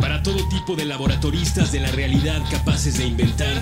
[0.00, 3.60] para todo tipo de laboratoristas de la realidad capaces de inventar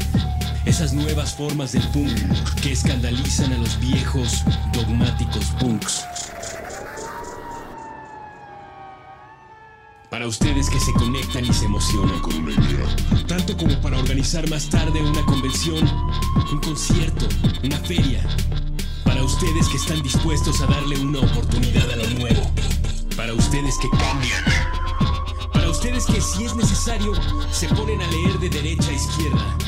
[0.67, 2.13] esas nuevas formas del punk
[2.61, 6.05] que escandalizan a los viejos dogmáticos punks.
[10.15, 12.87] Para ustedes que se conectan y se emocionan con una idea.
[13.27, 15.85] Tanto como para organizar más tarde una convención,
[16.53, 17.27] un concierto,
[17.65, 18.25] una feria.
[19.05, 22.49] Para ustedes que están dispuestos a darle una oportunidad a lo nuevo.
[23.17, 24.45] Para ustedes que cambian.
[25.53, 27.13] Para ustedes que si es necesario
[27.51, 29.59] se ponen a leer de derecha a izquierda.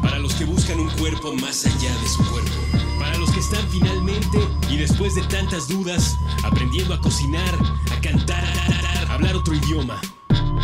[0.00, 2.56] Para los que buscan un cuerpo más allá de su cuerpo.
[2.98, 4.38] Para los que están finalmente
[4.70, 7.54] y después de tantas dudas aprendiendo a cocinar,
[7.94, 8.75] a cantar, a
[9.16, 9.98] hablar otro idioma.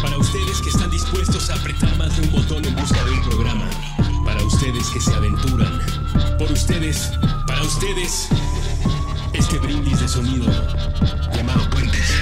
[0.02, 3.22] Para ustedes que están dispuestos a apretar más de un botón en busca de un
[3.22, 3.70] programa.
[4.26, 5.80] Para ustedes que se aventuran.
[6.38, 7.12] Por ustedes,
[7.46, 8.28] para ustedes,
[9.32, 10.46] este brindis de sonido
[11.34, 12.21] llamado Puentes.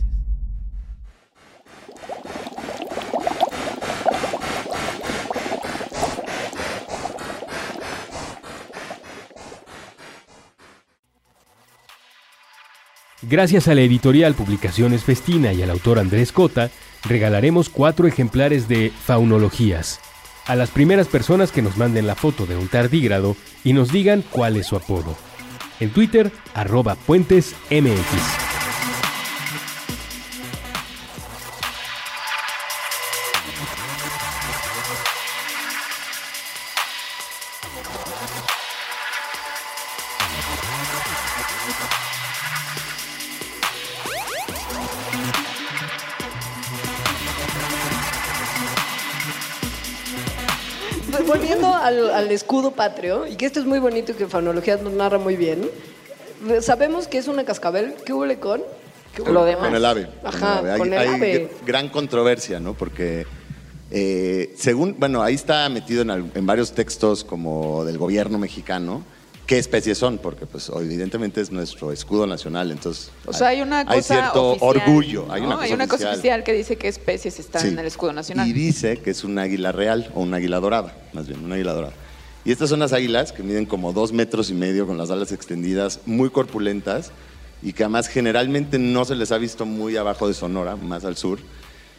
[13.23, 16.71] Gracias a la editorial Publicaciones Festina y al autor Andrés Cota,
[17.03, 19.99] regalaremos cuatro ejemplares de Faunologías
[20.47, 24.23] a las primeras personas que nos manden la foto de un tardígrado y nos digan
[24.31, 25.15] cuál es su apodo.
[25.79, 28.50] En Twitter, arroba puentesmx.
[51.27, 54.93] Volviendo al, al escudo patrio, y que esto es muy bonito y que Fanología nos
[54.93, 55.69] narra muy bien,
[56.61, 57.95] sabemos que es una cascabel.
[58.05, 58.61] ¿Qué huele con?
[59.15, 59.49] ¿Qué huele Lo con?
[59.49, 59.65] demás.
[59.65, 60.07] Con el ave.
[60.23, 61.49] Ajá, Hay- con el hay ave.
[61.49, 62.73] gr- gran controversia, ¿no?
[62.73, 63.25] Porque
[63.91, 69.03] eh, según, bueno, ahí está metido en, en varios textos como del gobierno mexicano
[69.51, 73.83] qué especies son, porque pues evidentemente es nuestro escudo nacional, entonces O sea, hay una
[73.83, 75.47] cosa hay cierto oficial, orgullo, hay ¿no?
[75.47, 76.13] una cosa hay una cosa oficial.
[76.19, 77.67] oficial que dice qué especies están Sí.
[77.67, 78.47] en el escudo nacional.
[78.47, 81.73] Y dice que es un águila real o un águila dorada, más bien, un águila
[81.73, 81.93] dorada.
[82.45, 85.33] Y estas son las águilas que miden como dos metros y medio con las alas
[85.33, 87.11] extendidas, muy corpulentas
[87.61, 91.17] y que además generalmente no se les ha visto muy abajo de Sonora, más al
[91.17, 91.39] sur.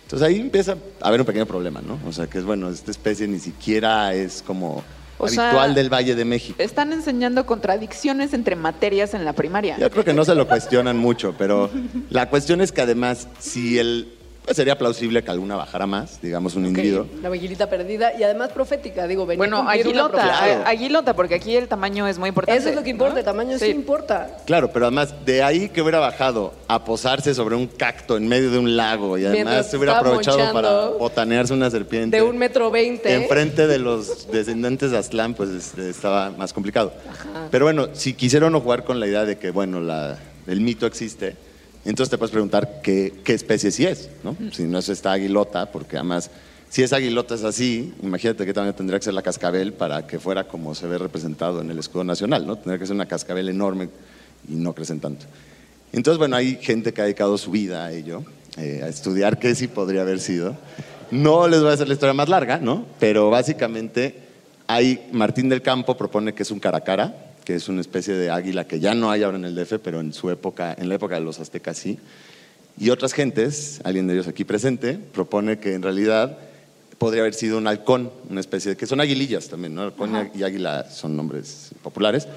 [0.04, 1.98] Entonces ahí empieza a haber un pequeño problema, ¿no?
[2.08, 4.82] O sea, que es bueno, esta especie ni siquiera es como
[5.18, 6.56] O sea, del Valle de México.
[6.58, 9.78] Están enseñando contradicciones entre materias en la primaria.
[9.78, 11.70] Yo creo que no se lo cuestionan mucho, pero
[12.10, 14.14] la cuestión es que además, si el.
[14.44, 17.06] Pues sería plausible que alguna bajara más, digamos un Ok, individuo.
[17.22, 20.22] La aguilita perdida y además profética, digo, venía a Bueno, aguilota.
[20.22, 20.62] Claro.
[20.66, 22.58] aguilota, porque aquí el tamaño es muy importante.
[22.58, 23.18] Eso es lo que importa, ¿no?
[23.20, 23.66] el tamaño sí.
[23.66, 24.38] importa.
[24.44, 28.50] Claro, pero además de ahí que hubiera bajado a posarse sobre un cacto en medio
[28.50, 32.16] de un lago y además Mientras se hubiera aprovechado para botanearse una serpiente.
[32.16, 33.14] De un metro veinte.
[33.14, 36.92] Enfrente de los descendientes de Aztlán, pues este, estaba más complicado.
[37.52, 40.86] Pero bueno, si quisieron no jugar con la idea de que, bueno, la, el mito
[40.86, 41.36] existe,
[41.84, 44.36] entonces te puedes preguntar qué, qué especie sí es, ¿no?
[44.52, 46.30] Si no es esta aguilota, porque además,
[46.68, 50.20] si esa aguilota es así, imagínate qué tamaño tendría que ser la cascabel para que
[50.20, 52.56] fuera como se ve representado en el escudo nacional, ¿no?
[52.56, 53.88] Tendría que ser una cascabel enorme
[54.48, 55.26] y no crecen tanto.
[55.92, 58.24] Entonces, bueno, hay gente que ha dedicado su vida a ello,
[58.56, 60.56] eh, a estudiar qué sí podría haber sido.
[61.10, 62.86] No les voy a hacer la historia más larga, ¿no?
[62.98, 64.16] Pero básicamente,
[64.68, 68.66] hay, Martín del Campo propone que es un caracara, que es una especie de águila
[68.66, 71.16] que ya no hay ahora en el DF, pero en su época, en la época
[71.16, 71.98] de los aztecas sí.
[72.78, 76.38] Y otras gentes, alguien de ellos aquí presente, propone que en realidad
[76.98, 79.82] podría haber sido un halcón, una especie de, que son aguilillas también, ¿no?
[79.82, 82.28] Halcón y águila son nombres populares,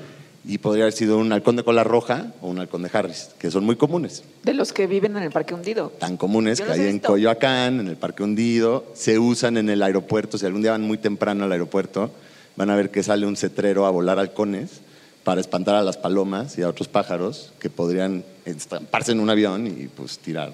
[0.47, 3.49] y podría haber sido un halcón de cola roja o un halcón de Harris, que
[3.49, 4.23] son muy comunes.
[4.43, 5.91] De los que viven en el Parque Hundido.
[5.99, 6.99] Tan comunes Yo que hay en.
[6.99, 10.37] Coyoacán, en el Parque Hundido, se usan en el aeropuerto.
[10.37, 12.11] Si algún día van muy temprano al aeropuerto,
[12.55, 14.81] van a ver que sale un cetrero a volar halcones
[15.25, 19.67] para espantar a las palomas y a otros pájaros que podrían estamparse en un avión
[19.67, 20.53] y pues tirar.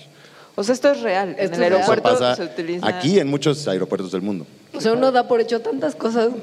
[0.55, 1.35] O sea, esto es real.
[1.37, 1.81] Esto en el es real.
[1.81, 2.87] Eso aeropuerto pasa se utiliza.
[2.87, 4.47] aquí en muchos aeropuertos del mundo.
[4.73, 6.29] O sea, uno da por hecho tantas cosas.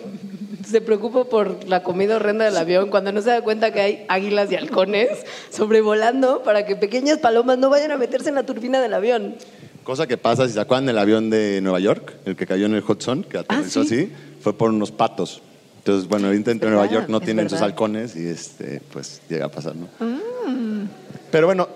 [0.68, 4.04] Se preocupa por la comida horrenda del avión cuando no se da cuenta que hay
[4.08, 5.08] águilas y halcones
[5.50, 9.36] sobrevolando para que pequeñas palomas no vayan a meterse en la turbina del avión.
[9.84, 12.74] Cosa que pasa, si se acuerdan del avión de Nueva York, el que cayó en
[12.74, 13.94] el Hudson, que aterrizó Ah, ¿sí?
[13.94, 15.40] así, fue por unos patos.
[15.78, 19.48] Entonces, bueno, evidentemente en Nueva York no tienen sus halcones y este, pues llega a
[19.48, 19.86] pasar, ¿no?
[20.04, 20.86] Mm.
[21.30, 21.68] Pero bueno,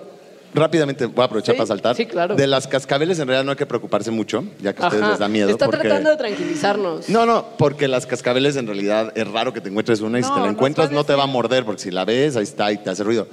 [0.53, 1.95] rápidamente voy a aprovechar Sí, para saltar.
[1.95, 2.35] sí, claro.
[2.35, 5.19] De las cascabeles en realidad no hay que preocuparse mucho, ya que a ustedes les
[5.19, 5.49] da miedo.
[5.49, 5.81] Está porque...
[5.87, 7.09] tratando de tranquilizarnos.
[7.09, 10.29] No, no, porque las cascabeles en realidad es raro que te encuentres una y si
[10.29, 12.71] No, te la encuentras no te va a morder, porque si la ves, ahí está
[12.71, 13.27] y te hace ruido.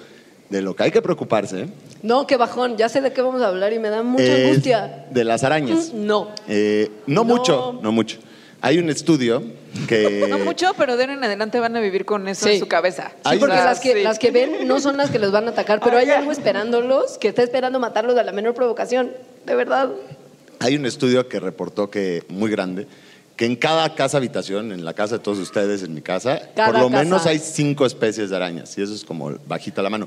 [0.49, 1.69] De lo que hay que preocuparse
[2.03, 2.77] No, qué bajón.
[2.77, 5.07] Ya sé de qué vamos a hablar y me da mucha angustia.
[5.11, 5.93] de las arañas.
[5.95, 6.29] Mm, No.
[6.49, 7.25] Eh, no, No.
[7.37, 8.19] mucho, no mucho.
[8.63, 9.43] Hay un estudio
[9.89, 10.27] que...
[10.29, 12.53] No mucho, pero de ahora en adelante van a vivir con eso Sí.
[12.55, 13.11] en su cabeza.
[13.15, 14.03] Sí, porque una- las que, Sí.
[14.03, 16.31] las que ven no son las que los van a atacar, pero Ay, hay algo
[16.33, 19.13] esperándolos que está esperando matarlos a la menor provocación.
[19.47, 19.89] De verdad.
[20.59, 22.87] Hay un estudio que reportó que, muy grande,
[23.37, 26.69] que en cada casa habitación, en la casa de todos ustedes, en mi casa, Cada
[26.73, 27.03] por lo casa.
[27.05, 30.07] menos hay cinco especies de arañas, y eso es como bajita la mano.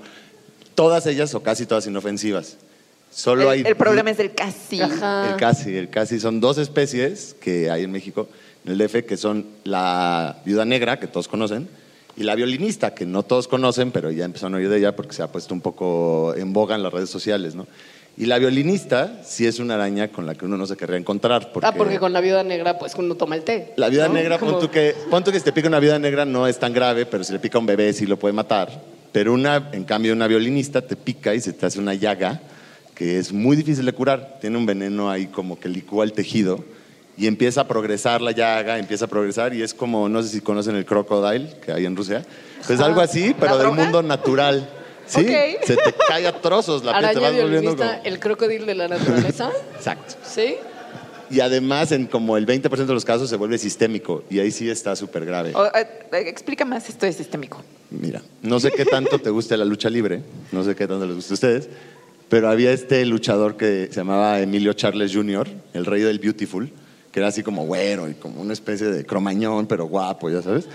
[0.76, 2.58] Todas ellas, o casi todas inofensivas.
[3.12, 4.82] Solo hay El, el problema es el casi.
[4.82, 5.32] Ajá.
[5.32, 6.20] El casi, el casi.
[6.20, 8.28] Son dos especies que hay en México,
[8.66, 11.68] en el DF, que son la viuda negra, que todos conocen,
[12.16, 15.14] y la violinista, que no todos conocen, pero ya empezaron a oír de ella porque
[15.14, 17.68] se ha puesto un poco en boga en las redes sociales, ¿no?
[18.16, 21.52] Y la violinista sí es una araña con la que uno no se querría encontrar.
[21.52, 23.74] Porque Ah, porque con la viuda negra, pues uno toma el té.
[23.76, 24.14] La viuda ¿no?
[24.14, 26.60] negra, pon tú que, pon tú que si te pica una viuda negra no es
[26.60, 28.70] tan grave, pero si le pica a un bebé sí lo puede matar.
[29.12, 32.40] Pero una, en cambio, una violinista te pica y se te hace una llaga
[32.94, 34.38] que es muy difícil de curar.
[34.40, 36.64] Tiene un veneno ahí como que licúa el tejido
[37.18, 40.42] y empieza a progresar la llaga, empieza a progresar y es como, no sé si
[40.42, 42.24] conocen el crocodile que hay en Rusia.
[42.66, 44.68] Pues algo así, pero del mundo natural.
[45.06, 45.66] Sí, Ok.
[45.66, 47.92] se te cae a trozos la piel, te vas volviendo como...
[48.06, 49.52] el crocodilo de la naturaleza.
[49.76, 50.16] Exacto.
[50.26, 50.56] ¿Sí?
[51.30, 54.70] Y además, en como el 20% de los casos se vuelve sistémico y ahí sí
[54.70, 55.52] está súper grave.
[55.56, 57.62] O, eh, explica más esto de sistémico.
[57.90, 60.22] Mira, no sé qué tanto te guste la lucha libre,
[60.52, 61.70] no sé qué tanto les guste a ustedes,
[62.30, 66.72] pero había este luchador que se llamaba Emilio Charles Jr., el rey del Beautiful,
[67.14, 70.68] que era así como güero y como una especie de cromañón, pero guapo, ya sabes.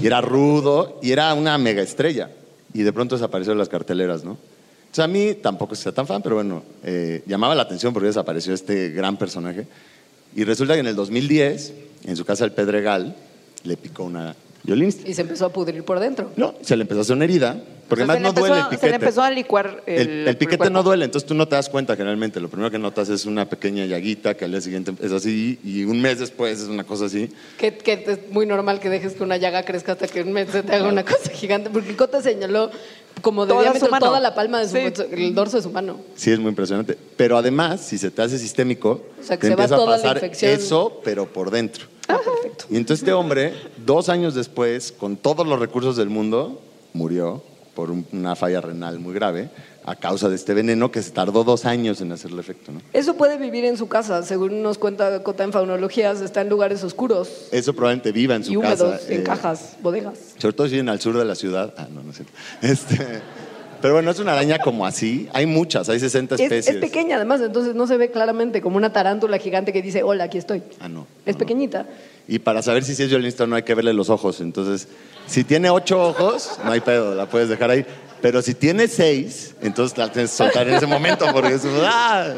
[0.00, 2.30] Y era rudo y era una mega estrella.
[2.72, 4.38] Y de pronto desapareció de las carteleras, ¿no?
[4.80, 8.54] Entonces a mí tampoco sea tan fan, pero bueno, eh, llamaba la atención porque desapareció
[8.54, 9.66] este gran personaje.
[10.34, 11.72] Y resulta que en el 2010,
[12.06, 13.14] en su casa del Pedregal,
[13.64, 15.06] le picó una violinista.
[15.06, 16.32] Y se empezó a pudrir por dentro.
[16.36, 18.54] No, se le empezó a hacer una herida, porque O sea, además no le duele
[18.54, 18.80] el empezó- piquete.
[18.80, 20.72] Se le empezó a licuar el, el, el piquete cuerpo.
[20.72, 22.40] no duele, entonces tú no te das cuenta generalmente.
[22.40, 25.84] Lo primero que notas es una pequeña llaguita que al día siguiente es así y
[25.84, 27.30] un mes después es una cosa así.
[27.58, 30.48] Que, que es muy normal que dejes que una llaga crezca hasta que un mes
[30.50, 31.70] se te haga una cosa gigante.
[31.70, 32.70] Porque Cota señaló
[33.20, 35.02] como de Toda diámetro toda la palma de su, Sí.
[35.12, 36.00] el dorso de su mano.
[36.16, 36.96] Sí, es muy impresionante.
[37.16, 39.78] Pero además, si se te hace sistémico, O sea, que te se va empieza a
[39.78, 40.50] toda la pasar infección.
[40.52, 41.86] eso, pero por dentro.
[42.08, 42.64] Ah, perfecto.
[42.70, 43.52] Y entonces este hombre,
[43.84, 46.60] dos años después, con todos los recursos del mundo,
[46.94, 47.42] murió
[47.74, 49.48] por un- una falla renal muy grave
[49.84, 52.70] a causa de este veneno que se tardó dos años en hacerle efecto.
[52.70, 52.80] ¿no?
[52.92, 56.84] Eso puede vivir en su casa, según nos cuenta Cota en Faunologías, está en lugares
[56.84, 59.12] oscuros Eso probablemente viva en su y húmedos, casa.
[59.12, 60.18] en eh, cajas, bodegas.
[60.38, 61.74] Sobre todo si viven al sur de la ciudad.
[61.76, 62.32] Ah, no, no es cierto.
[62.62, 63.20] Este,
[63.80, 65.28] pero bueno, es una araña como así.
[65.32, 66.76] Hay muchas, hay 60 Es, especies.
[66.76, 70.24] es pequeña además, entonces no se ve claramente como una tarántula gigante que dice, hola,
[70.24, 70.62] aquí estoy.
[70.78, 71.08] Ah, no.
[71.26, 71.46] Es no, no.
[72.28, 74.40] Y para saber si es violinista o no hay que verle los ojos.
[74.40, 74.88] Entonces,
[75.26, 77.84] si tiene ocho ojos, no hay pedo, la puedes dejar ahí.
[78.20, 81.62] Pero si tiene seis, entonces la tienes que soltar en ese momento porque es...
[81.82, 82.32] ¡ah!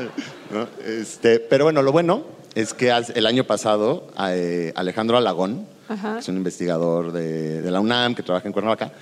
[0.50, 0.66] ¿No?
[0.84, 6.14] Este, pero bueno, lo bueno es que el año pasado eh, Alejandro Alagón, Ajá.
[6.14, 8.92] que es un investigador de, de la UNAM que trabaja en Cuernavaca,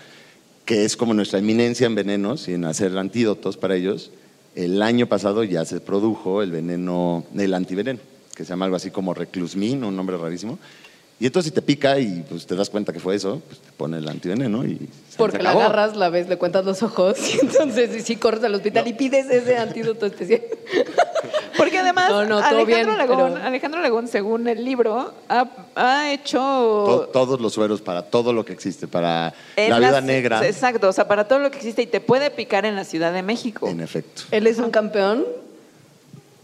[0.64, 4.10] que es como nuestra eminencia en venenos y en hacer antídotos para ellos,
[4.54, 8.00] el año pasado ya se produjo el veneno, el antiveneno,
[8.34, 10.58] que se llama algo así como reclusmin, un nombre rarísimo.
[11.20, 13.70] Y entonces si te pica y pues, te das cuenta que fue eso, pues te
[13.76, 14.76] pone el antiveneno y
[15.08, 15.60] se Porque la acabó.
[15.66, 18.94] agarras, la ves, le cuentas los ojos y entonces y sí corres al hospital y
[18.94, 20.40] pides ese antídoto especial.
[21.56, 26.12] Porque además, No, no, todo Alejandro, bien, pero- Alejandro Alagón, según el libro, ha, ha
[26.12, 26.38] hecho...
[26.40, 30.44] To- todos los sueros para todo lo que existe, para en la viuda las- negra,
[30.46, 33.12] Exacto, o sea, para todo lo que existe y te puede picar en la Ciudad
[33.12, 33.68] de México.
[33.68, 34.22] en efecto.
[34.32, 35.24] Él es un campeón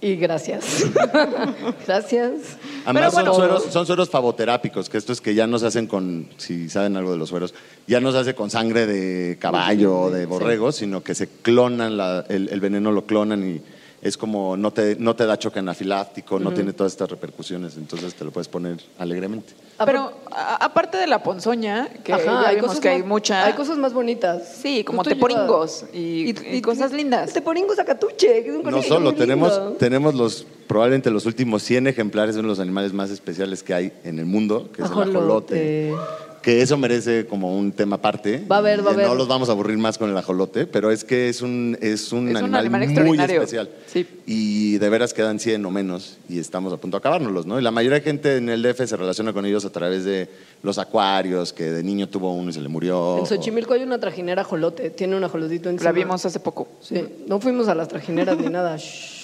[0.01, 0.87] Y gracias.
[1.87, 2.57] gracias.
[2.85, 3.35] Además, Pero son, bueno.
[3.35, 6.97] sueros, son sueros favoterápicos, que esto es que ya no se hacen con, si saben
[6.97, 7.53] algo de los sueros,
[7.87, 11.97] ya no se hace con sangre de caballo o de borrego, sino que se clonan,
[11.97, 13.61] la- el, el veneno lo clonan y
[14.01, 18.15] es como no te, no te da choque anafiláctico, no tiene todas estas repercusiones, entonces
[18.15, 19.53] te lo puedes poner alegremente.
[19.85, 23.45] Pero a- aparte de la ponzoña, que Ajá, ya hay vimos cosas que hay mucha...
[23.45, 24.49] Hay cosas más bonitas.
[24.61, 27.33] Sí, como teporingos y- y cosas lindas.
[27.33, 29.73] Teporingos acatuche, que es un No solo, tenemos, lindo.
[29.75, 33.73] tenemos los probablemente los últimos 100 ejemplares de uno de los animales más especiales que
[33.73, 35.95] hay en el mundo, que es el Ajolote.
[36.43, 38.45] Que eso merece como un tema aparte.
[38.51, 39.17] Va a haber, va a Y No haber.
[39.17, 42.29] los vamos a aburrir más con el ajolote, pero es que es un, es un,
[42.29, 43.69] Es un animal, muy especial.
[43.87, 44.07] Sí.
[44.27, 47.59] Y de veras quedan 100 o menos y estamos a punto de acabárnoslos, ¿no?
[47.59, 50.29] Y la mayoría de gente en el DF se relaciona con ellos a través de
[50.63, 53.19] los acuarios, que de niño tuvo uno y se le murió.
[53.19, 55.91] En Xochimilco hay una trajinera ajolote, tiene un ajolotito encima.
[55.91, 56.69] La vimos hace poco.
[56.81, 58.77] Sí, no fuimos a las trajineras ni nada.
[58.79, 59.18] Shh.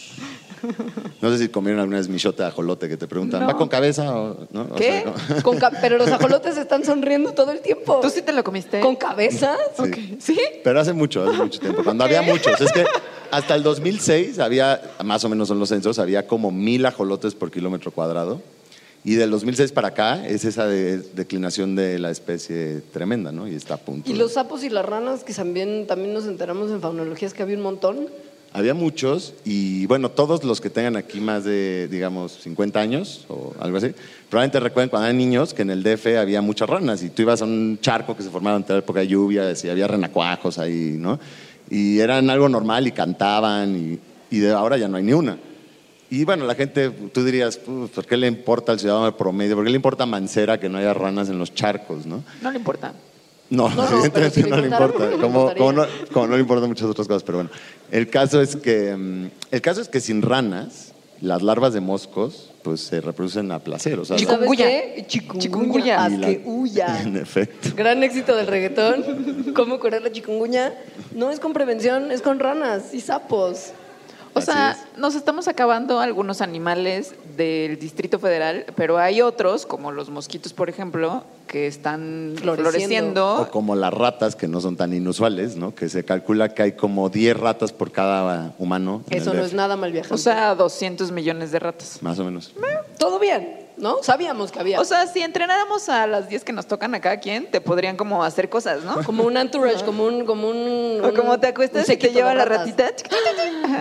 [1.22, 3.46] No sé si comieron alguna vez michote de ajolote que te preguntan, No.
[3.46, 4.62] ¿va con cabeza o no?
[4.62, 5.04] O ¿Qué?
[5.26, 8.00] sea, Con ca- pero los ajolotes están sonriendo todo el tiempo.
[8.02, 8.80] ¿Tú sí te lo comiste?
[8.80, 9.58] ¿Con cabezas?
[9.94, 10.16] Sí.
[10.20, 10.38] ¿Sí?
[10.62, 11.82] Pero hace mucho, hace mucho tiempo.
[11.84, 12.60] Cuando había muchos.
[12.60, 12.84] Es que
[13.30, 17.50] hasta el 2006 había, más o menos son los censos, había como mil ajolotes por
[17.50, 18.42] kilómetro cuadrado.
[19.06, 23.46] Y del 2006 para acá es esa de- declinación de la especie tremenda, ¿no?
[23.46, 24.08] Y está a punto.
[24.08, 27.42] Y de- los sapos y las ranas, que también, también nos enteramos en faunologías que
[27.42, 28.08] había un montón.
[28.56, 33.52] Había muchos y bueno, todos los que tengan aquí más de, digamos, 50 años o
[33.58, 33.88] algo así,
[34.30, 37.42] probablemente recuerden cuando eran niños que en el DF había muchas ranas y tú ibas
[37.42, 40.94] a un charco que se formaba en la época de lluvias y había renacuajos ahí,
[40.96, 41.18] ¿no?
[41.68, 43.98] Y eran algo normal y cantaban y,
[44.36, 45.36] y ahora ya no hay ni una.
[46.08, 49.56] Y bueno, la gente, tú dirías, "Uf, ¿por qué le importa al ciudadano promedio?
[49.56, 52.22] ¿Por qué le importa Mancera que no haya ranas en los charcos, no?
[52.40, 52.94] No le importa.
[53.50, 54.98] No, No, no, evidentemente si no le importa.
[54.98, 57.50] ¿por qué le Como, como, no, como no le importan muchas otras cosas, pero bueno.
[57.90, 62.50] El caso es que, mm, el caso es que sin ranas, las larvas de moscos
[62.62, 63.98] pues se reproducen a placer.
[63.98, 64.64] O sea, ¿Y sabes Chikungunya.
[64.66, 65.04] qué?
[65.06, 66.08] Chikungunya.
[66.08, 67.00] La- Asqueulla.
[67.02, 67.68] En efecto.
[67.76, 69.52] Gran éxito del reggaetón.
[69.54, 70.72] ¿Cómo curar la chikungunya?
[71.14, 73.72] No es con prevención, es con ranas y sapos.
[74.34, 74.98] O Así sea, es.
[74.98, 80.68] nos estamos acabando algunos animales del Distrito Federal, pero hay otros, como los mosquitos, por
[80.68, 82.70] ejemplo, que están Floreciendo.
[82.70, 83.34] floreciendo.
[83.42, 85.72] O como las ratas, que no son tan inusuales, ¿no?
[85.74, 89.02] Que se calcula que hay como 10 ratas por cada humano.
[89.10, 89.46] Eso no DF.
[89.46, 90.14] es nada mal viajante.
[90.14, 91.98] O sea, 200 millones de ratas.
[92.02, 92.52] Más o menos.
[92.98, 94.02] todo bien, ¿no?
[94.02, 94.80] Sabíamos que había.
[94.80, 97.96] O sea, si entrenáramos a las 10 que nos tocan a cada quien, te podrían
[97.96, 99.02] como hacer cosas, ¿no?
[99.04, 100.24] como un entourage, como un...
[100.24, 102.90] Como un O como te acuestas y te lleva la ratita.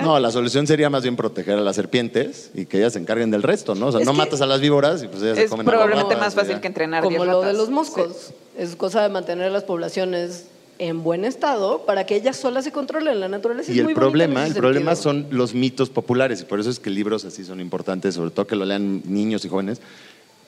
[0.04, 3.32] No, la solución sería más bien proteger a las serpientes y que ellas se encarguen
[3.32, 3.88] del resto, ¿no?
[3.88, 5.72] O sea, Es no matas a las víboras y pues ellas se Es comen a
[5.72, 8.34] las probablemente más fácil que entrenar Como 10 lo de los moscos.
[8.58, 10.48] Es cosa de mantener las poblaciones
[10.88, 13.20] en buen estado para que ellas solas se controlen.
[13.20, 16.60] La naturaleza Y es el muy problema, el problema son los mitos populares y por
[16.60, 19.80] eso es que libros así son importantes, sobre todo que lo lean niños y jóvenes,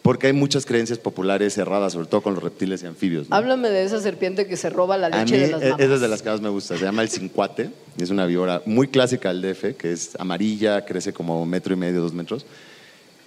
[0.01, 3.29] porque hay muchas creencias populares erradas, sobre todo con los reptiles y anfibios.
[3.29, 3.35] ¿no?
[3.35, 5.81] Háblame de esa serpiente que se roba la A leche mí de las e- mamás.
[5.81, 8.25] esa es de las que más me gusta, se llama el cincuate, y es una
[8.27, 12.45] víbora muy clásica del DF, que es amarilla, crece como metro y medio, dos metros,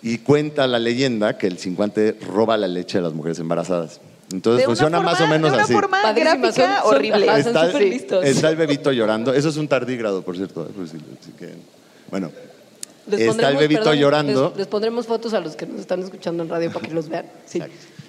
[0.02, 4.00] y cuenta la leyenda que el cincuate roba la leche de las mujeres embarazadas.
[4.32, 5.72] Entonces De una funciona forma- más o menos de una así.
[5.72, 7.26] forma Padrísima, gráfica son- son- horrible.
[7.26, 7.38] son
[8.24, 9.32] Está, el bebito llorando.
[9.32, 10.68] Eso es un tardígrado, por cierto.
[10.76, 11.54] pues sí, así que,
[12.10, 12.30] bueno,
[13.10, 14.48] Les está el bebito perdón, llorando.
[14.50, 17.08] Les, les pondremos fotos a los que nos están escuchando en radio para que los
[17.08, 17.24] vean.
[17.46, 17.58] Sí.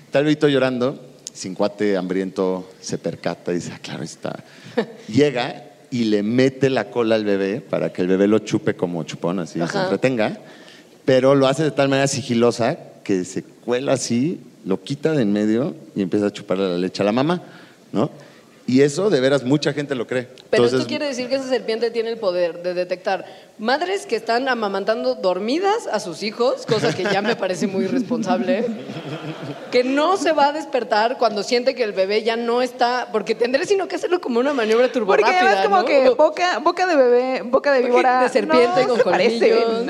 [0.06, 1.00] Está el bebito llorando,
[1.34, 4.44] cincuate hambriento se percata y dice, ah, claro, está.
[5.08, 9.04] Llega y le mete la cola al bebé para que el bebé lo chupe como
[9.04, 9.84] chupón, así, se Ajá.
[9.84, 10.38] entretenga.
[11.06, 15.34] Pero lo hace de tal manera sigilosa que se cuela así, lo quita de en
[15.34, 17.42] medio y empieza a chuparle la leche a la mamá,
[17.92, 18.10] ¿no?
[18.70, 20.28] Y eso, de veras, mucha gente lo cree.
[20.28, 23.26] Pero Entonces, esto quiere decir que esa serpiente tiene el poder de detectar
[23.58, 28.68] madres que están amamantando dormidas a sus hijos, cosa que ya me parece muy irresponsable,
[29.72, 33.34] que no se va a despertar cuando siente que el bebé ya no está, porque
[33.34, 35.86] tendré sino que hacerlo como una maniobra Porque turborápida, además como ¿no?
[35.86, 38.22] que boca, boca de bebé, boca de víbora.
[38.22, 39.86] de serpiente no con colmillos.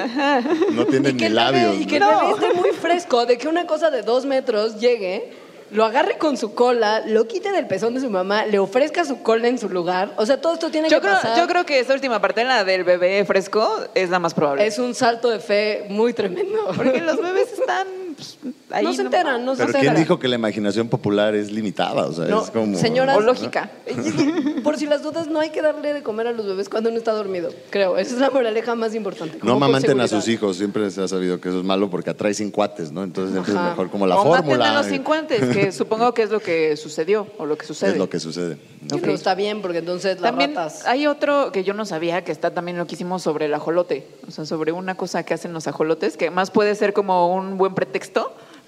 [0.71, 1.81] No y que ni el labios.
[1.81, 2.09] y que ¿no?
[2.11, 5.31] el bebé esté muy fresco, de que una cosa de dos metros llegue,
[5.71, 9.21] lo agarre con su cola, lo quite del pezón de su mamá, le ofrezca su
[9.21, 10.11] cola en su lugar.
[10.17, 11.37] O sea, todo esto tiene Yo que creo, pasar.
[11.37, 14.65] yo creo que esa última parte, la del bebé fresco, es la más probable.
[14.65, 16.71] Es un salto de fe muy tremendo.
[16.75, 17.87] Porque los bebés están
[18.19, 18.37] pues,
[18.71, 19.95] ahí no se enteran, no se Pero enteran.
[19.95, 22.05] ¿quién dijo que la imaginación popular es limitada?
[22.07, 22.77] O sea, No, es como...
[22.77, 23.71] señoras- O lógica.
[24.63, 26.97] Por si las dudas, no hay que darle de comer a los bebés cuando uno
[26.97, 27.97] está dormido, creo.
[27.97, 29.35] Esa es la moraleja más importante.
[29.35, 30.19] No como por amamanten a seguridad.
[30.25, 33.03] sus hijos, siempre se ha sabido que eso es malo porque atrae sin cuates, ¿no?
[33.03, 33.63] Entonces siempre Ajá.
[33.65, 34.69] es mejor como la o maten fórmula.
[34.71, 37.91] a los eh, 50, que supongo que es lo que sucedió o lo que sucede.
[37.91, 38.57] Es lo que sucede.
[38.91, 40.85] No está bien, porque entonces las También ratas...
[40.85, 44.45] hay otro que yo no sabía que está también loquísimo sobre el ajolote, o sea,
[44.45, 48.08] sobre una cosa que hacen los ajolotes, que más puede ser como un buen pretexto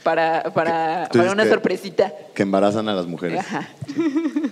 [0.04, 2.14] para, para, para una que- sorpresita.
[2.34, 3.40] Que embarazan a las mujeres.
[3.40, 3.70] Ajá.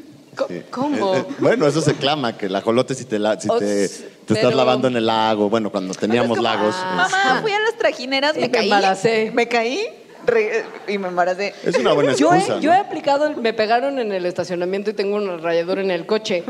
[0.47, 0.61] Sí.
[0.71, 1.15] ¿Cómo?
[1.15, 4.33] Eh, eh, bueno, eso se clama, que el ajolote si te, la- si te, te
[4.35, 6.73] estás lavando en el lago, bueno, cuando teníamos como- lagos.
[6.77, 7.03] Ah.
[7.07, 8.63] es- Mamá, fui a las trajineras, Y me me caí.
[8.63, 9.31] embaracé.
[9.33, 9.85] Me caí
[10.25, 11.53] re- y me embaracé.
[11.65, 12.57] Es una buena Yo excusa.
[12.57, 12.77] he, yo ¿no?
[12.77, 16.45] he aplicado, el- me pegaron en el estacionamiento y tengo un rayador en el coche,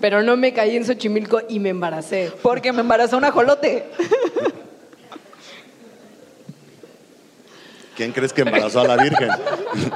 [0.00, 2.30] pero no me caí en Xochimilco y me embaracé.
[2.42, 3.86] Porque me embarazó un ajolote.
[7.96, 9.28] ¿Quién crees que embarazó a la Virgen?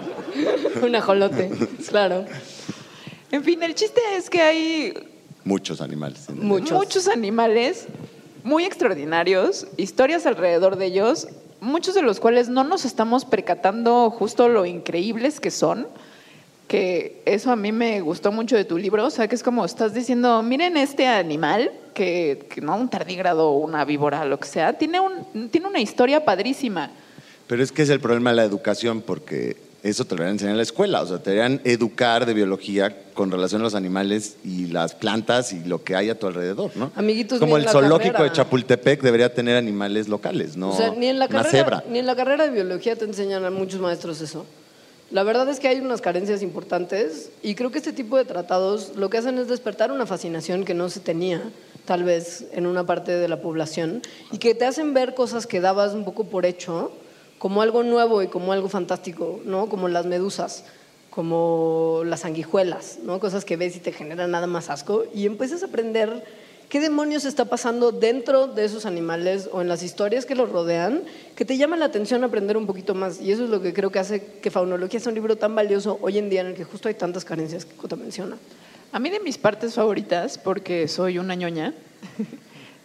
[0.82, 1.50] Un ajolote,
[1.88, 2.24] claro.
[3.30, 4.94] En fin, el chiste es que hay
[5.46, 6.28] Muchos animales.
[6.30, 6.72] Muchos.
[6.72, 7.86] muchos animales
[8.42, 11.28] muy extraordinarios, historias alrededor de ellos,
[11.60, 15.86] muchos de los cuales no nos estamos percatando justo lo increíbles que son,
[16.66, 19.64] que eso a mí me gustó mucho de tu libro, o sea, que es como
[19.64, 24.48] estás diciendo, miren este animal, que, que no un tardígrado o una víbora, lo que
[24.48, 26.90] sea, tiene, un, tiene una historia padrísima.
[27.46, 30.32] Pero es que es el problema de la educación, porque eso te lo van a
[30.32, 31.02] enseñar en la escuela.
[31.02, 35.52] O sea, te deberían educar de biología con relación a los animales y las plantas
[35.52, 36.90] y lo que hay a tu alrededor, ¿no?
[36.96, 38.30] Amiguitos, Como ni el en la zoológico carrera.
[38.30, 41.84] de Chapultepec debería tener animales locales, no o sea, ni en, la una carrera, cebra.
[41.88, 44.44] ni en la carrera de biología te enseñan a muchos maestros eso.
[45.12, 48.92] La verdad es que hay unas carencias importantes y creo que este tipo de tratados
[48.96, 51.42] lo que hacen es despertar una fascinación que no se tenía
[51.84, 55.60] tal vez en una parte de la población y que te hacen ver cosas que
[55.60, 56.90] dabas un poco por hecho
[57.38, 59.68] como algo nuevo y como algo fantástico, ¿no?
[59.68, 60.64] Como las medusas,
[61.10, 63.20] como las sanguijuelas, ¿no?
[63.20, 66.24] Cosas que ves y te generan nada más asco y empiezas a aprender
[66.68, 71.02] qué demonios está pasando dentro de esos animales o en las historias que los rodean
[71.36, 73.90] que te llama la atención aprender un poquito más y eso es lo que creo
[73.90, 76.64] que hace que Faunología sea un libro tan valioso hoy en día en el que
[76.64, 78.36] justo hay tantas carencias que Cota menciona.
[78.92, 81.74] A mí de mis partes favoritas, porque soy una ñoña,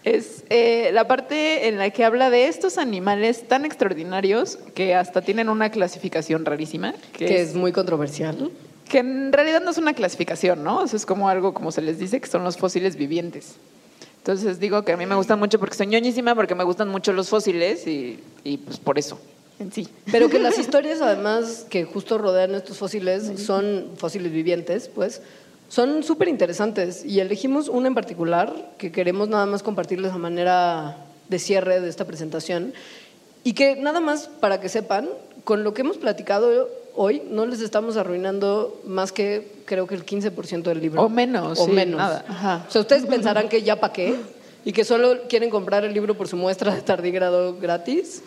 [0.04, 5.22] es eh, la parte en la que habla de estos animales tan extraordinarios que hasta
[5.22, 8.52] tienen una clasificación rarísima, que, que es, es muy controversial.
[8.90, 10.80] que en realidad no es una clasificación, ¿no?
[10.80, 13.56] O sea, es como algo, como se les dice, que son los fósiles vivientes.
[14.18, 17.12] Entonces digo que a mí me gustan mucho porque soy ñoñísima, porque me gustan mucho
[17.12, 19.20] los fósiles y, y pues por eso,
[19.58, 19.88] en sí.
[20.12, 25.22] Pero que las historias, además, que justo rodean estos fósiles, son fósiles vivientes, pues,
[25.72, 27.06] son súper interesantes.
[27.06, 30.98] Y elegimos una en particular que queremos nada más compartirles a manera
[31.30, 32.74] de cierre de esta presentación.
[33.46, 35.08] Y que nada más, para que sepan,
[35.46, 40.06] con lo que hemos platicado hoy, no les estamos arruinando más que, creo que el
[40.06, 41.04] 15% del libro.
[41.04, 41.98] O menos, O sí, menos.
[41.98, 42.26] nada.
[42.28, 42.66] Ajá.
[42.68, 44.16] O sea, ustedes pensarán que ya pa' qué.
[44.66, 48.22] Y que solo quieren comprar el libro por su muestra de tardígrado gratis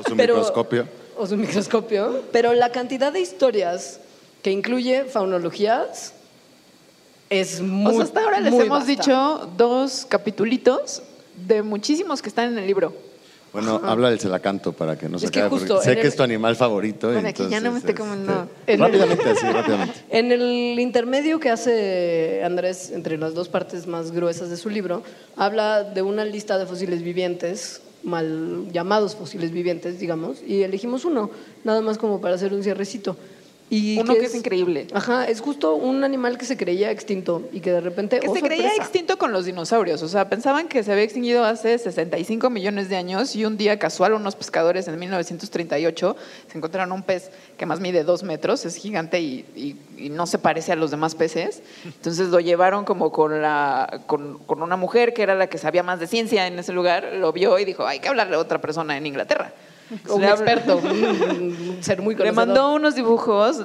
[0.00, 0.86] O su pero- microscopio.
[1.16, 4.00] o su microscopio, pero la cantidad de historias
[4.42, 6.12] que incluye faunologías
[7.30, 8.86] es muy o sea, hasta ahora les hemos vasta.
[8.90, 11.02] dicho dos capitulitos
[11.46, 12.92] de muchísimos que están en el libro.
[13.52, 16.06] Bueno, habla del celacanto para que no se Es que acabe, justo sé que el-
[16.08, 17.12] es tu animal favorito.
[17.14, 17.94] Para que ya no me esté entonces,
[18.26, 18.48] comiendo.
[18.66, 19.94] este, En el- rápidamente, así, rápidamente.
[20.10, 25.02] En el intermedio que hace Andrés entre las dos partes más gruesas de su libro,
[25.36, 31.30] habla de una lista de fósiles vivientes, mal llamados fósiles vivientes, digamos, y elegimos uno,
[31.64, 33.16] nada más como para hacer un cierrecito.
[33.68, 34.86] Y Uno que es increíble.
[34.94, 38.20] Ajá, es justo un animal que se creía extinto y que de repente.
[38.20, 40.02] Que oh, se creía extinto con los dinosaurios.
[40.02, 43.76] O sea, pensaban que se había extinguido hace 65 millones de años y un día
[43.80, 46.16] casual unos pescadores en 1938
[46.50, 50.26] se encontraron un pez que más mide dos metros, es gigante y, y- y no
[50.26, 51.62] se parece a los demás peces.
[51.84, 55.82] Entonces lo llevaron como con, la, con, con una mujer que era la que sabía
[55.82, 58.60] más de ciencia en ese lugar, lo vio y dijo, hay que hablarle a otra
[58.60, 59.52] persona en Inglaterra.
[60.10, 62.34] Un Le experto, un ser muy le conocedor.
[62.46, 63.64] mandó unos dibujos,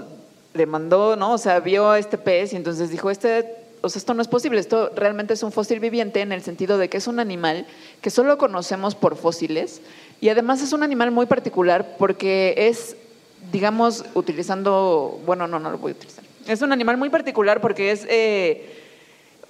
[0.53, 1.33] le mandó, ¿no?
[1.33, 4.27] O sea, vio a este pez y entonces dijo, este, o sea, esto no es
[4.27, 7.65] posible, esto realmente es un fósil viviente en el sentido de que es un animal
[8.01, 9.81] que solo conocemos por fósiles
[10.19, 12.95] y además es un animal muy particular porque es,
[13.51, 16.23] digamos, utilizando, bueno, no, no lo voy a utilizar.
[16.47, 18.05] Es un animal muy particular porque es...
[18.09, 18.77] eh,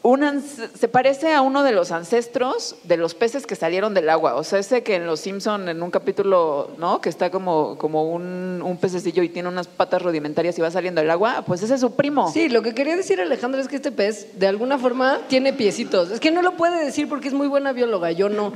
[0.03, 4.35] un se parece a uno de los ancestros de los peces que salieron del agua.
[4.35, 7.01] O sea, ese que en Los Simpson en un capítulo, ¿no?
[7.01, 11.01] Que está como, como un, un pececillo y tiene unas patas rudimentarias y va saliendo
[11.01, 12.31] del agua, pues ese es su primo.
[12.31, 16.09] Sí, lo que quería decir Alejandra es que este pez de alguna forma tiene piecitos.
[16.09, 18.53] Es que no lo puede decir porque es muy buena bióloga, yo no.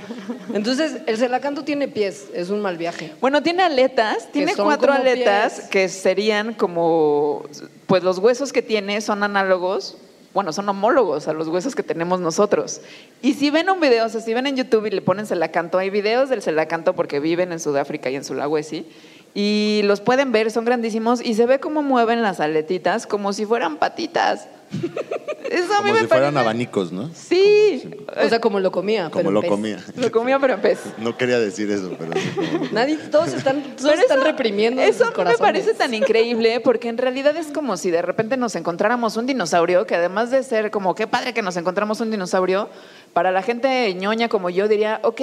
[0.54, 3.14] Entonces, el celacanto tiene pies, es un mal viaje.
[3.22, 5.68] Bueno, tiene aletas, tiene cuatro aletas pies.
[5.68, 7.44] que serían como,
[7.86, 9.98] pues los huesos que tiene son análogos,
[10.36, 12.82] bueno, son homólogos a los huesos que tenemos nosotros.
[13.22, 15.78] Y si ven un video, o sea, si ven en YouTube y le ponen celacanto,
[15.78, 18.86] hay videos del celacanto porque viven en Sudáfrica y en Sulawesi,
[19.34, 23.46] y los pueden ver, son grandísimos, y se ve cómo mueven las aletitas como si
[23.46, 24.50] fueran patitas.
[24.72, 27.10] Eso a mí Como me si fueran parece- abanicos, ¿no?
[27.14, 27.84] Sí.
[28.24, 29.06] O sea, como lo comía.
[29.12, 29.50] Como pero lo pez.
[29.50, 29.78] comía.
[29.96, 30.80] Lo comía pero en pez.
[30.98, 34.82] No quería decir eso, pero sí, como- Nadie, todos están, todos Pero están eso- reprimiendo
[34.82, 38.56] Eso sus me parece tan increíble porque en realidad es como si de repente nos
[38.56, 42.68] encontráramos un dinosaurio que además de ser como qué padre que nos encontramos un dinosaurio,
[43.14, 45.22] para la gente ñoña como yo diría, ok,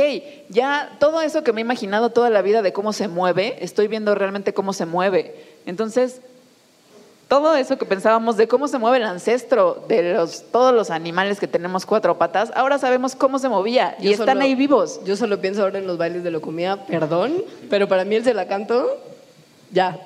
[0.49, 3.89] ya todo eso que me he imaginado toda la vida de cómo se mueve, estoy
[3.89, 5.35] viendo realmente cómo se mueve.
[5.67, 6.21] Entonces,
[7.33, 11.41] todo eso que pensábamos de cómo se mueve el ancestro de los, todos los animales
[11.41, 15.01] que tenemos cuatro patas, ahora sabemos cómo se movía y Yo están solo- ahí vivos.
[15.07, 17.33] Yo solo pienso ahora en los bailes de lo comía, perdón,
[17.71, 18.87] pero para mí el celacanto,
[19.71, 19.99] ya.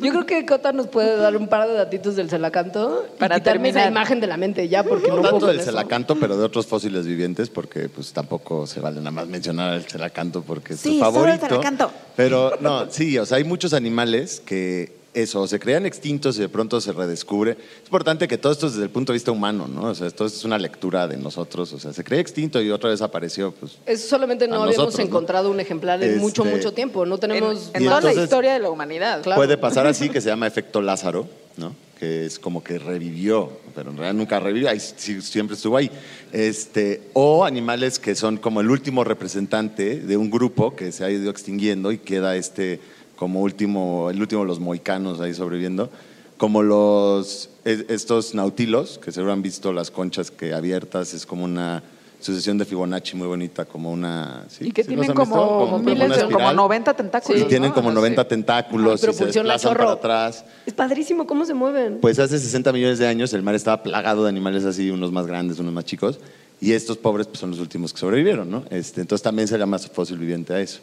[0.00, 3.34] Yo creo que Cota nos puede dar un par de datitos del celacanto Para para
[3.40, 3.90] quitarme esa terminar.
[4.02, 6.68] imagen de la mente ya, porque no, No puedo tanto del celacanto, pero de otros
[6.68, 10.98] fósiles vivientes, porque pues tampoco se vale nada más mencionar el celacanto porque es Sí,
[11.00, 11.46] tu solo el favorito.
[11.48, 11.90] celacanto.
[12.14, 16.48] Pero no, sí, o sea, hay muchos animales que eso, se crean extintos y de
[16.48, 17.52] pronto se redescubre.
[17.52, 19.88] Es importante que todo esto es desde el punto de vista humano, ¿no?
[19.88, 21.72] O sea, esto es una lectura de nosotros.
[21.74, 23.72] O sea, se creía extinto y otra vez apareció, pues.
[23.84, 25.04] Es solamente no A habíamos nosotros, ¿no?
[25.04, 27.04] encontrado un ejemplar en mucho, Este- mucho tiempo.
[27.04, 27.70] No En, tenemos...
[27.74, 29.22] en Y toda la historia de la humanidad.
[29.22, 29.38] Claro.
[29.38, 31.74] Puede pasar así, que se llama efecto Lázaro, ¿no?
[32.00, 35.90] Que es como que revivió, pero en realidad nunca revivió, ahí siempre estuvo ahí.
[36.32, 41.10] Este, o animales que son como el último representante de un grupo que se ha
[41.10, 42.80] ido extinguiendo y queda este
[43.16, 45.90] como último, el último de los moicanos ahí sobreviviendo,
[46.36, 51.44] como los es- estos nautilos, que seguro han visto las conchas que abiertas, es como
[51.44, 51.82] una
[52.18, 54.44] sucesión de Fibonacci muy bonita, como una...
[54.48, 54.66] ¿sí?
[54.68, 56.54] Y que ¿Sí tienen como, como miles de, como espiral.
[56.56, 57.40] 90 tentáculos.
[57.42, 57.74] y tienen ¿no?
[57.74, 57.96] como Así.
[57.96, 59.80] 90 tentáculos Ay, y se desplazan chorro.
[59.84, 60.44] para atrás.
[60.64, 61.98] Es padrísimo cómo se mueven.
[62.00, 65.26] Pues hace 60 millones de años el mar estaba plagado de animales así, unos más
[65.26, 66.20] grandes, unos más chicos,
[66.60, 68.62] y estos pobres pues, son los últimos que sobrevivieron, ¿no?
[68.70, 70.78] Este, entonces también se llama fósil viviente a eso.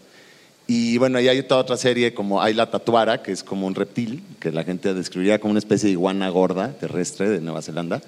[0.71, 3.73] Y bueno, y hay toda otra serie como hay la tatuara, que es como un
[3.73, 7.99] reptil, que la gente describiría como una especie de iguana gorda terrestre de Nueva Zelanda.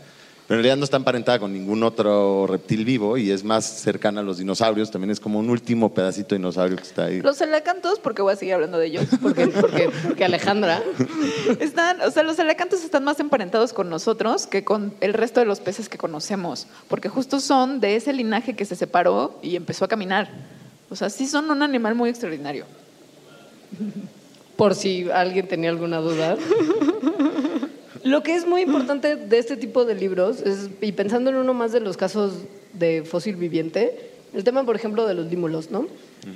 [0.48, 4.22] Pero en realidad no está emparentada con ningún otro reptil vivo y es más cercana
[4.22, 4.92] a los dinosaurios.
[4.92, 7.20] También es como un último pedacito de dinosaurio que está ahí.
[7.22, 10.84] Los celacantos, porque voy a seguir hablando de ellos, Porque, porque, porque Alejandra...
[11.60, 15.48] están, o sea, los celacantos están más emparentados con nosotros que con el resto de
[15.48, 19.86] los peces que conocemos, porque justo son de ese linaje que se separó y empezó
[19.86, 20.30] a caminar.
[20.92, 22.66] O sea, sí son un animal muy extraordinario.
[24.62, 26.38] por si alguien tenía alguna duda.
[28.04, 31.56] Lo que es muy importante de este tipo de libros, es, y pensando en uno
[31.56, 32.34] más de los casos
[32.74, 35.88] de fósil viviente, el tema, por ejemplo, de los límulos, ¿no?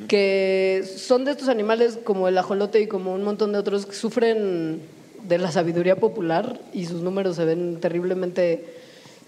[0.07, 3.93] Que son de estos animales como el ajolote y como un montón de otros que
[3.93, 4.81] sufren
[5.21, 8.65] de la sabiduría popular y sus números se ven terriblemente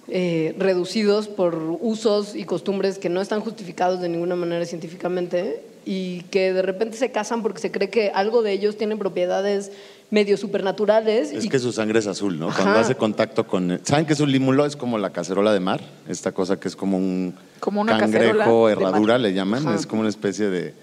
[0.10, 6.22] eh, reducidos por usos y costumbres que no están justificados de ninguna manera científicamente y
[6.24, 9.72] que de repente se casan porque se cree que algo de ellos tiene propiedades
[10.10, 11.32] medio supernaturales.
[11.32, 12.50] Es y que su sangre es azul, ¿no?
[12.50, 12.62] Ajá.
[12.62, 13.80] Cuando hace contacto con...
[13.84, 14.66] ¿Saben qué es un límulo?
[14.66, 18.70] Es como la cacerola de mar, esta cosa que es como un Como una cangrejo
[18.70, 19.68] herradura, le llaman.
[19.68, 19.76] Ajá.
[19.76, 20.74] Es como una especie de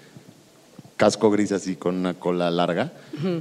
[0.97, 2.91] casco gris así con una cola larga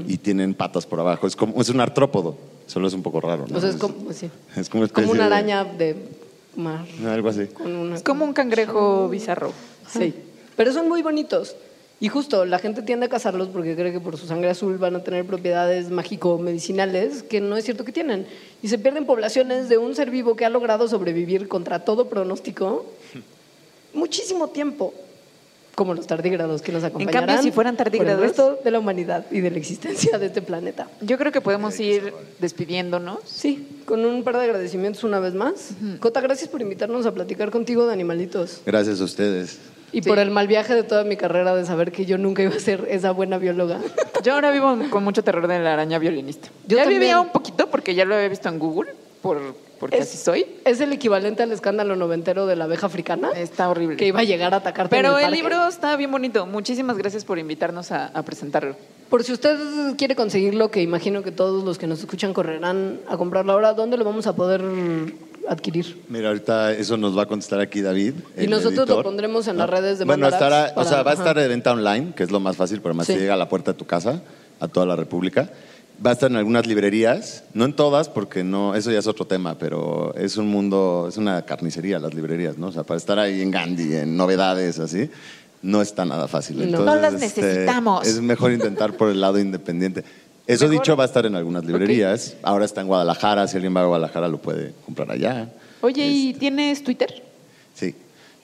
[0.06, 1.26] y tienen patas por abajo.
[1.26, 2.36] Es como es un artrópodo,
[2.66, 3.56] solo es un poco raro, ¿no?
[3.56, 4.30] o sea, es como, sí.
[4.56, 5.96] es como, una como araña de
[6.56, 6.84] mar.
[7.06, 7.46] algo así.
[7.46, 9.52] con una- Es como un cangrejo bizarro.
[9.90, 10.14] Sí,
[10.56, 11.56] pero son muy bonitos.
[12.00, 14.96] Y justo la gente tiende a cazarlos porque cree que por su sangre azul van
[14.96, 18.26] a tener propiedades mágico-medicinales que no es cierto que tienen.
[18.62, 22.84] Y se pierden poblaciones de un ser vivo que ha logrado sobrevivir contra todo pronóstico
[23.92, 24.92] muchísimo tiempo,
[25.74, 27.26] como los tardígrados que nos acompañarán.
[27.26, 30.26] cambio, si fueran por tardígrados- el resto de la humanidad y de la existencia de
[30.26, 30.88] este planeta.
[31.00, 33.18] Yo creo que podemos ir despidiéndonos.
[33.26, 35.70] Sí, con un par de agradecimientos una vez más.
[36.00, 38.60] Cota, gracias por invitarnos a platicar contigo de animalitos.
[38.64, 39.58] Gracias a ustedes.
[39.92, 40.08] Y Sí.
[40.08, 42.58] por el mal viaje de toda mi carrera de saber que yo nunca iba a
[42.60, 43.78] ser esa buena bióloga.
[44.24, 46.48] Yo ahora vivo con mucho terror de la araña violinista.
[46.66, 47.00] Yo ya también.
[47.00, 48.90] vivía un poquito porque ya lo había visto en Google,
[49.24, 49.40] por,
[49.80, 50.46] porque Es- así soy.
[50.66, 53.96] Es el equivalente al escándalo noventero de la abeja africana, Está horrible.
[53.96, 54.94] que iba a llegar a atacarte.
[54.94, 55.36] en Pero el parque.
[55.36, 56.44] libro está bien bonito.
[56.46, 58.76] Muchísimas gracias por invitarnos a, a presentarlo.
[59.08, 59.56] Por si usted
[59.96, 63.96] quiere conseguirlo, que imagino que todos los que nos escuchan correrán a comprarlo ahora, ¿dónde
[63.96, 64.62] lo vamos a poder
[65.48, 66.02] adquirir.
[66.08, 68.14] Mira, ahorita eso nos va a contestar aquí David.
[68.36, 69.04] Y el nosotros lo editor.
[69.04, 71.72] pondremos en las redes de Bueno, estará, o para- sea, va a estar de venta
[71.72, 73.14] online, que es lo más fácil, pero además Sí.
[73.16, 74.22] llega a la puerta de tu casa,
[74.60, 75.50] a toda la República.
[76.04, 79.26] Va a estar en algunas librerías, no en todas, porque no, eso ya es otro
[79.26, 82.66] tema, pero es un mundo, es una carnicería las librerías, ¿no?
[82.68, 85.08] O sea, para estar ahí en Gandhi, en novedades, así,
[85.62, 86.56] no está nada fácil.
[86.58, 86.64] No.
[86.64, 88.06] Entonces, No las este, necesitamos.
[88.06, 90.04] es mejor intentar por el lado independiente.
[90.46, 92.36] Eso Mejor- dicho, va a estar en algunas librerías.
[92.42, 95.48] Ahora está en Guadalajara, si alguien va a Guadalajara lo puede comprar allá.
[95.80, 97.22] Oye, ¿y tienes Twitter?
[97.72, 97.94] Sí.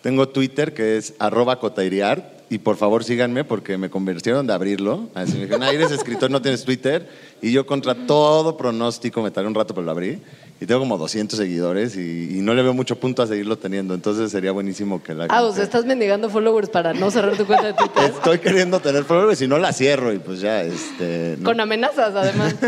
[0.02, 5.08] Tengo Twitter que es arroba cotairiart y por favor síganme porque me convencieron de abrirlo.
[5.14, 7.08] Así me dijeron, ah, eres escritor, no tienes Twitter.
[7.40, 10.20] Y yo contra todo pronóstico me tardé un rato, pero lo abrí.
[10.60, 13.94] Y tengo como 200 seguidores y, y no le veo mucho punto a seguirlo teniendo.
[13.94, 17.34] Entonces sería buenísimo que la Ah, o gente- sea, estás mendigando followers para no cerrar
[17.36, 18.04] tu cuenta de Twitter.
[18.04, 21.36] Estoy queriendo tener followers si no la cierro y pues ya, este...
[21.38, 21.44] no.
[21.50, 22.56] Con amenazas, además.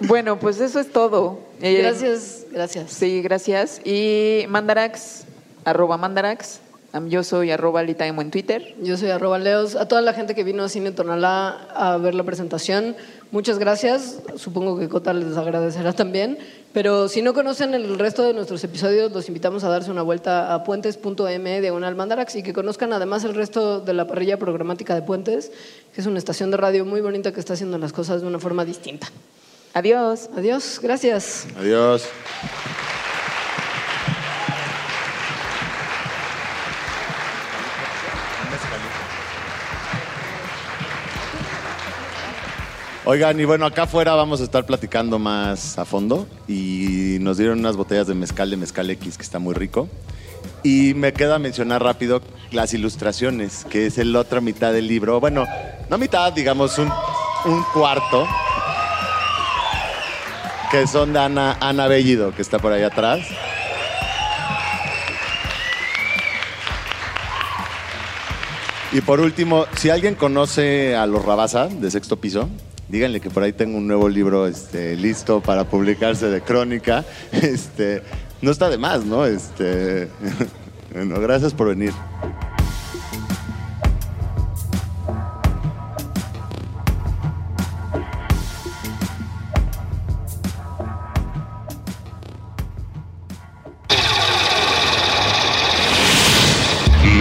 [0.00, 1.40] Bueno, pues eso es todo.
[1.62, 2.90] Eh, Gracias, gracias.
[2.92, 3.80] Sí, gracias.
[3.82, 5.24] Y Mandarax,
[5.64, 6.60] arroba Mandarax.
[7.04, 8.74] Yo soy arroba Litaemo en Twitter.
[8.82, 9.76] Yo soy arroba Leos.
[9.76, 12.96] A toda la gente que vino a Cine Tonalá a ver la presentación,
[13.30, 14.20] muchas gracias.
[14.36, 16.38] Supongo que Cota les agradecerá también.
[16.72, 20.52] Pero si no conocen el resto de nuestros episodios, los invitamos a darse una vuelta
[20.52, 25.02] a puentes.m diagonal Mandarax y que conozcan además el resto de la parrilla programática de
[25.02, 25.52] Puentes,
[25.94, 28.38] que es una estación de radio muy bonita que está haciendo las cosas de una
[28.38, 29.08] forma distinta.
[29.72, 30.28] Adiós.
[30.36, 31.46] Adiós, gracias.
[31.58, 32.08] Adiós.
[43.08, 47.60] Oigan, y bueno, acá afuera vamos a estar platicando más a fondo y nos dieron
[47.60, 49.88] unas botellas de mezcal de mezcal X que está muy rico.
[50.64, 55.20] Y me queda mencionar rápido las ilustraciones, que es la otra mitad del libro.
[55.20, 55.46] Bueno,
[55.88, 56.90] no mitad, digamos un,
[57.44, 58.26] un cuarto,
[60.72, 63.20] que son de Ana, Ana Bellido, que está por ahí atrás.
[68.90, 72.48] Y por último, si alguien conoce a los Rabasa de sexto piso,
[72.88, 77.04] díganle que por ahí tengo un nuevo libro este, listo para publicarse de crónica.
[77.32, 78.02] Este,
[78.42, 79.26] no está de más, ¿no?
[79.26, 80.08] Este,
[80.94, 81.92] bueno, gracias por venir.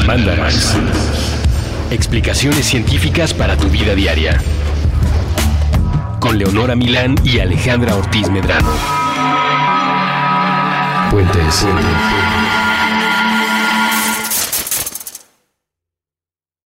[0.05, 0.76] Mandarax.
[1.91, 4.39] Explicaciones científicas para tu vida diaria.
[6.26, 8.76] Con Leonora Milán y Alejandra Ortiz Medrano.
[11.11, 11.63] Puentes.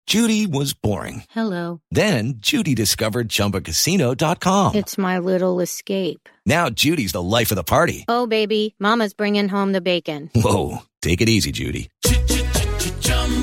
[0.08, 1.26] Judy was boring.
[1.30, 1.80] Hello.
[1.92, 4.74] Then Judy discovered ChumbaCasino.com.
[4.74, 6.28] It's my little escape.
[6.48, 8.06] Now Judy's the life of the party.
[8.08, 10.32] Oh, baby, Mama's bringing home the bacon.
[10.34, 11.90] Whoa, take it easy, Judy.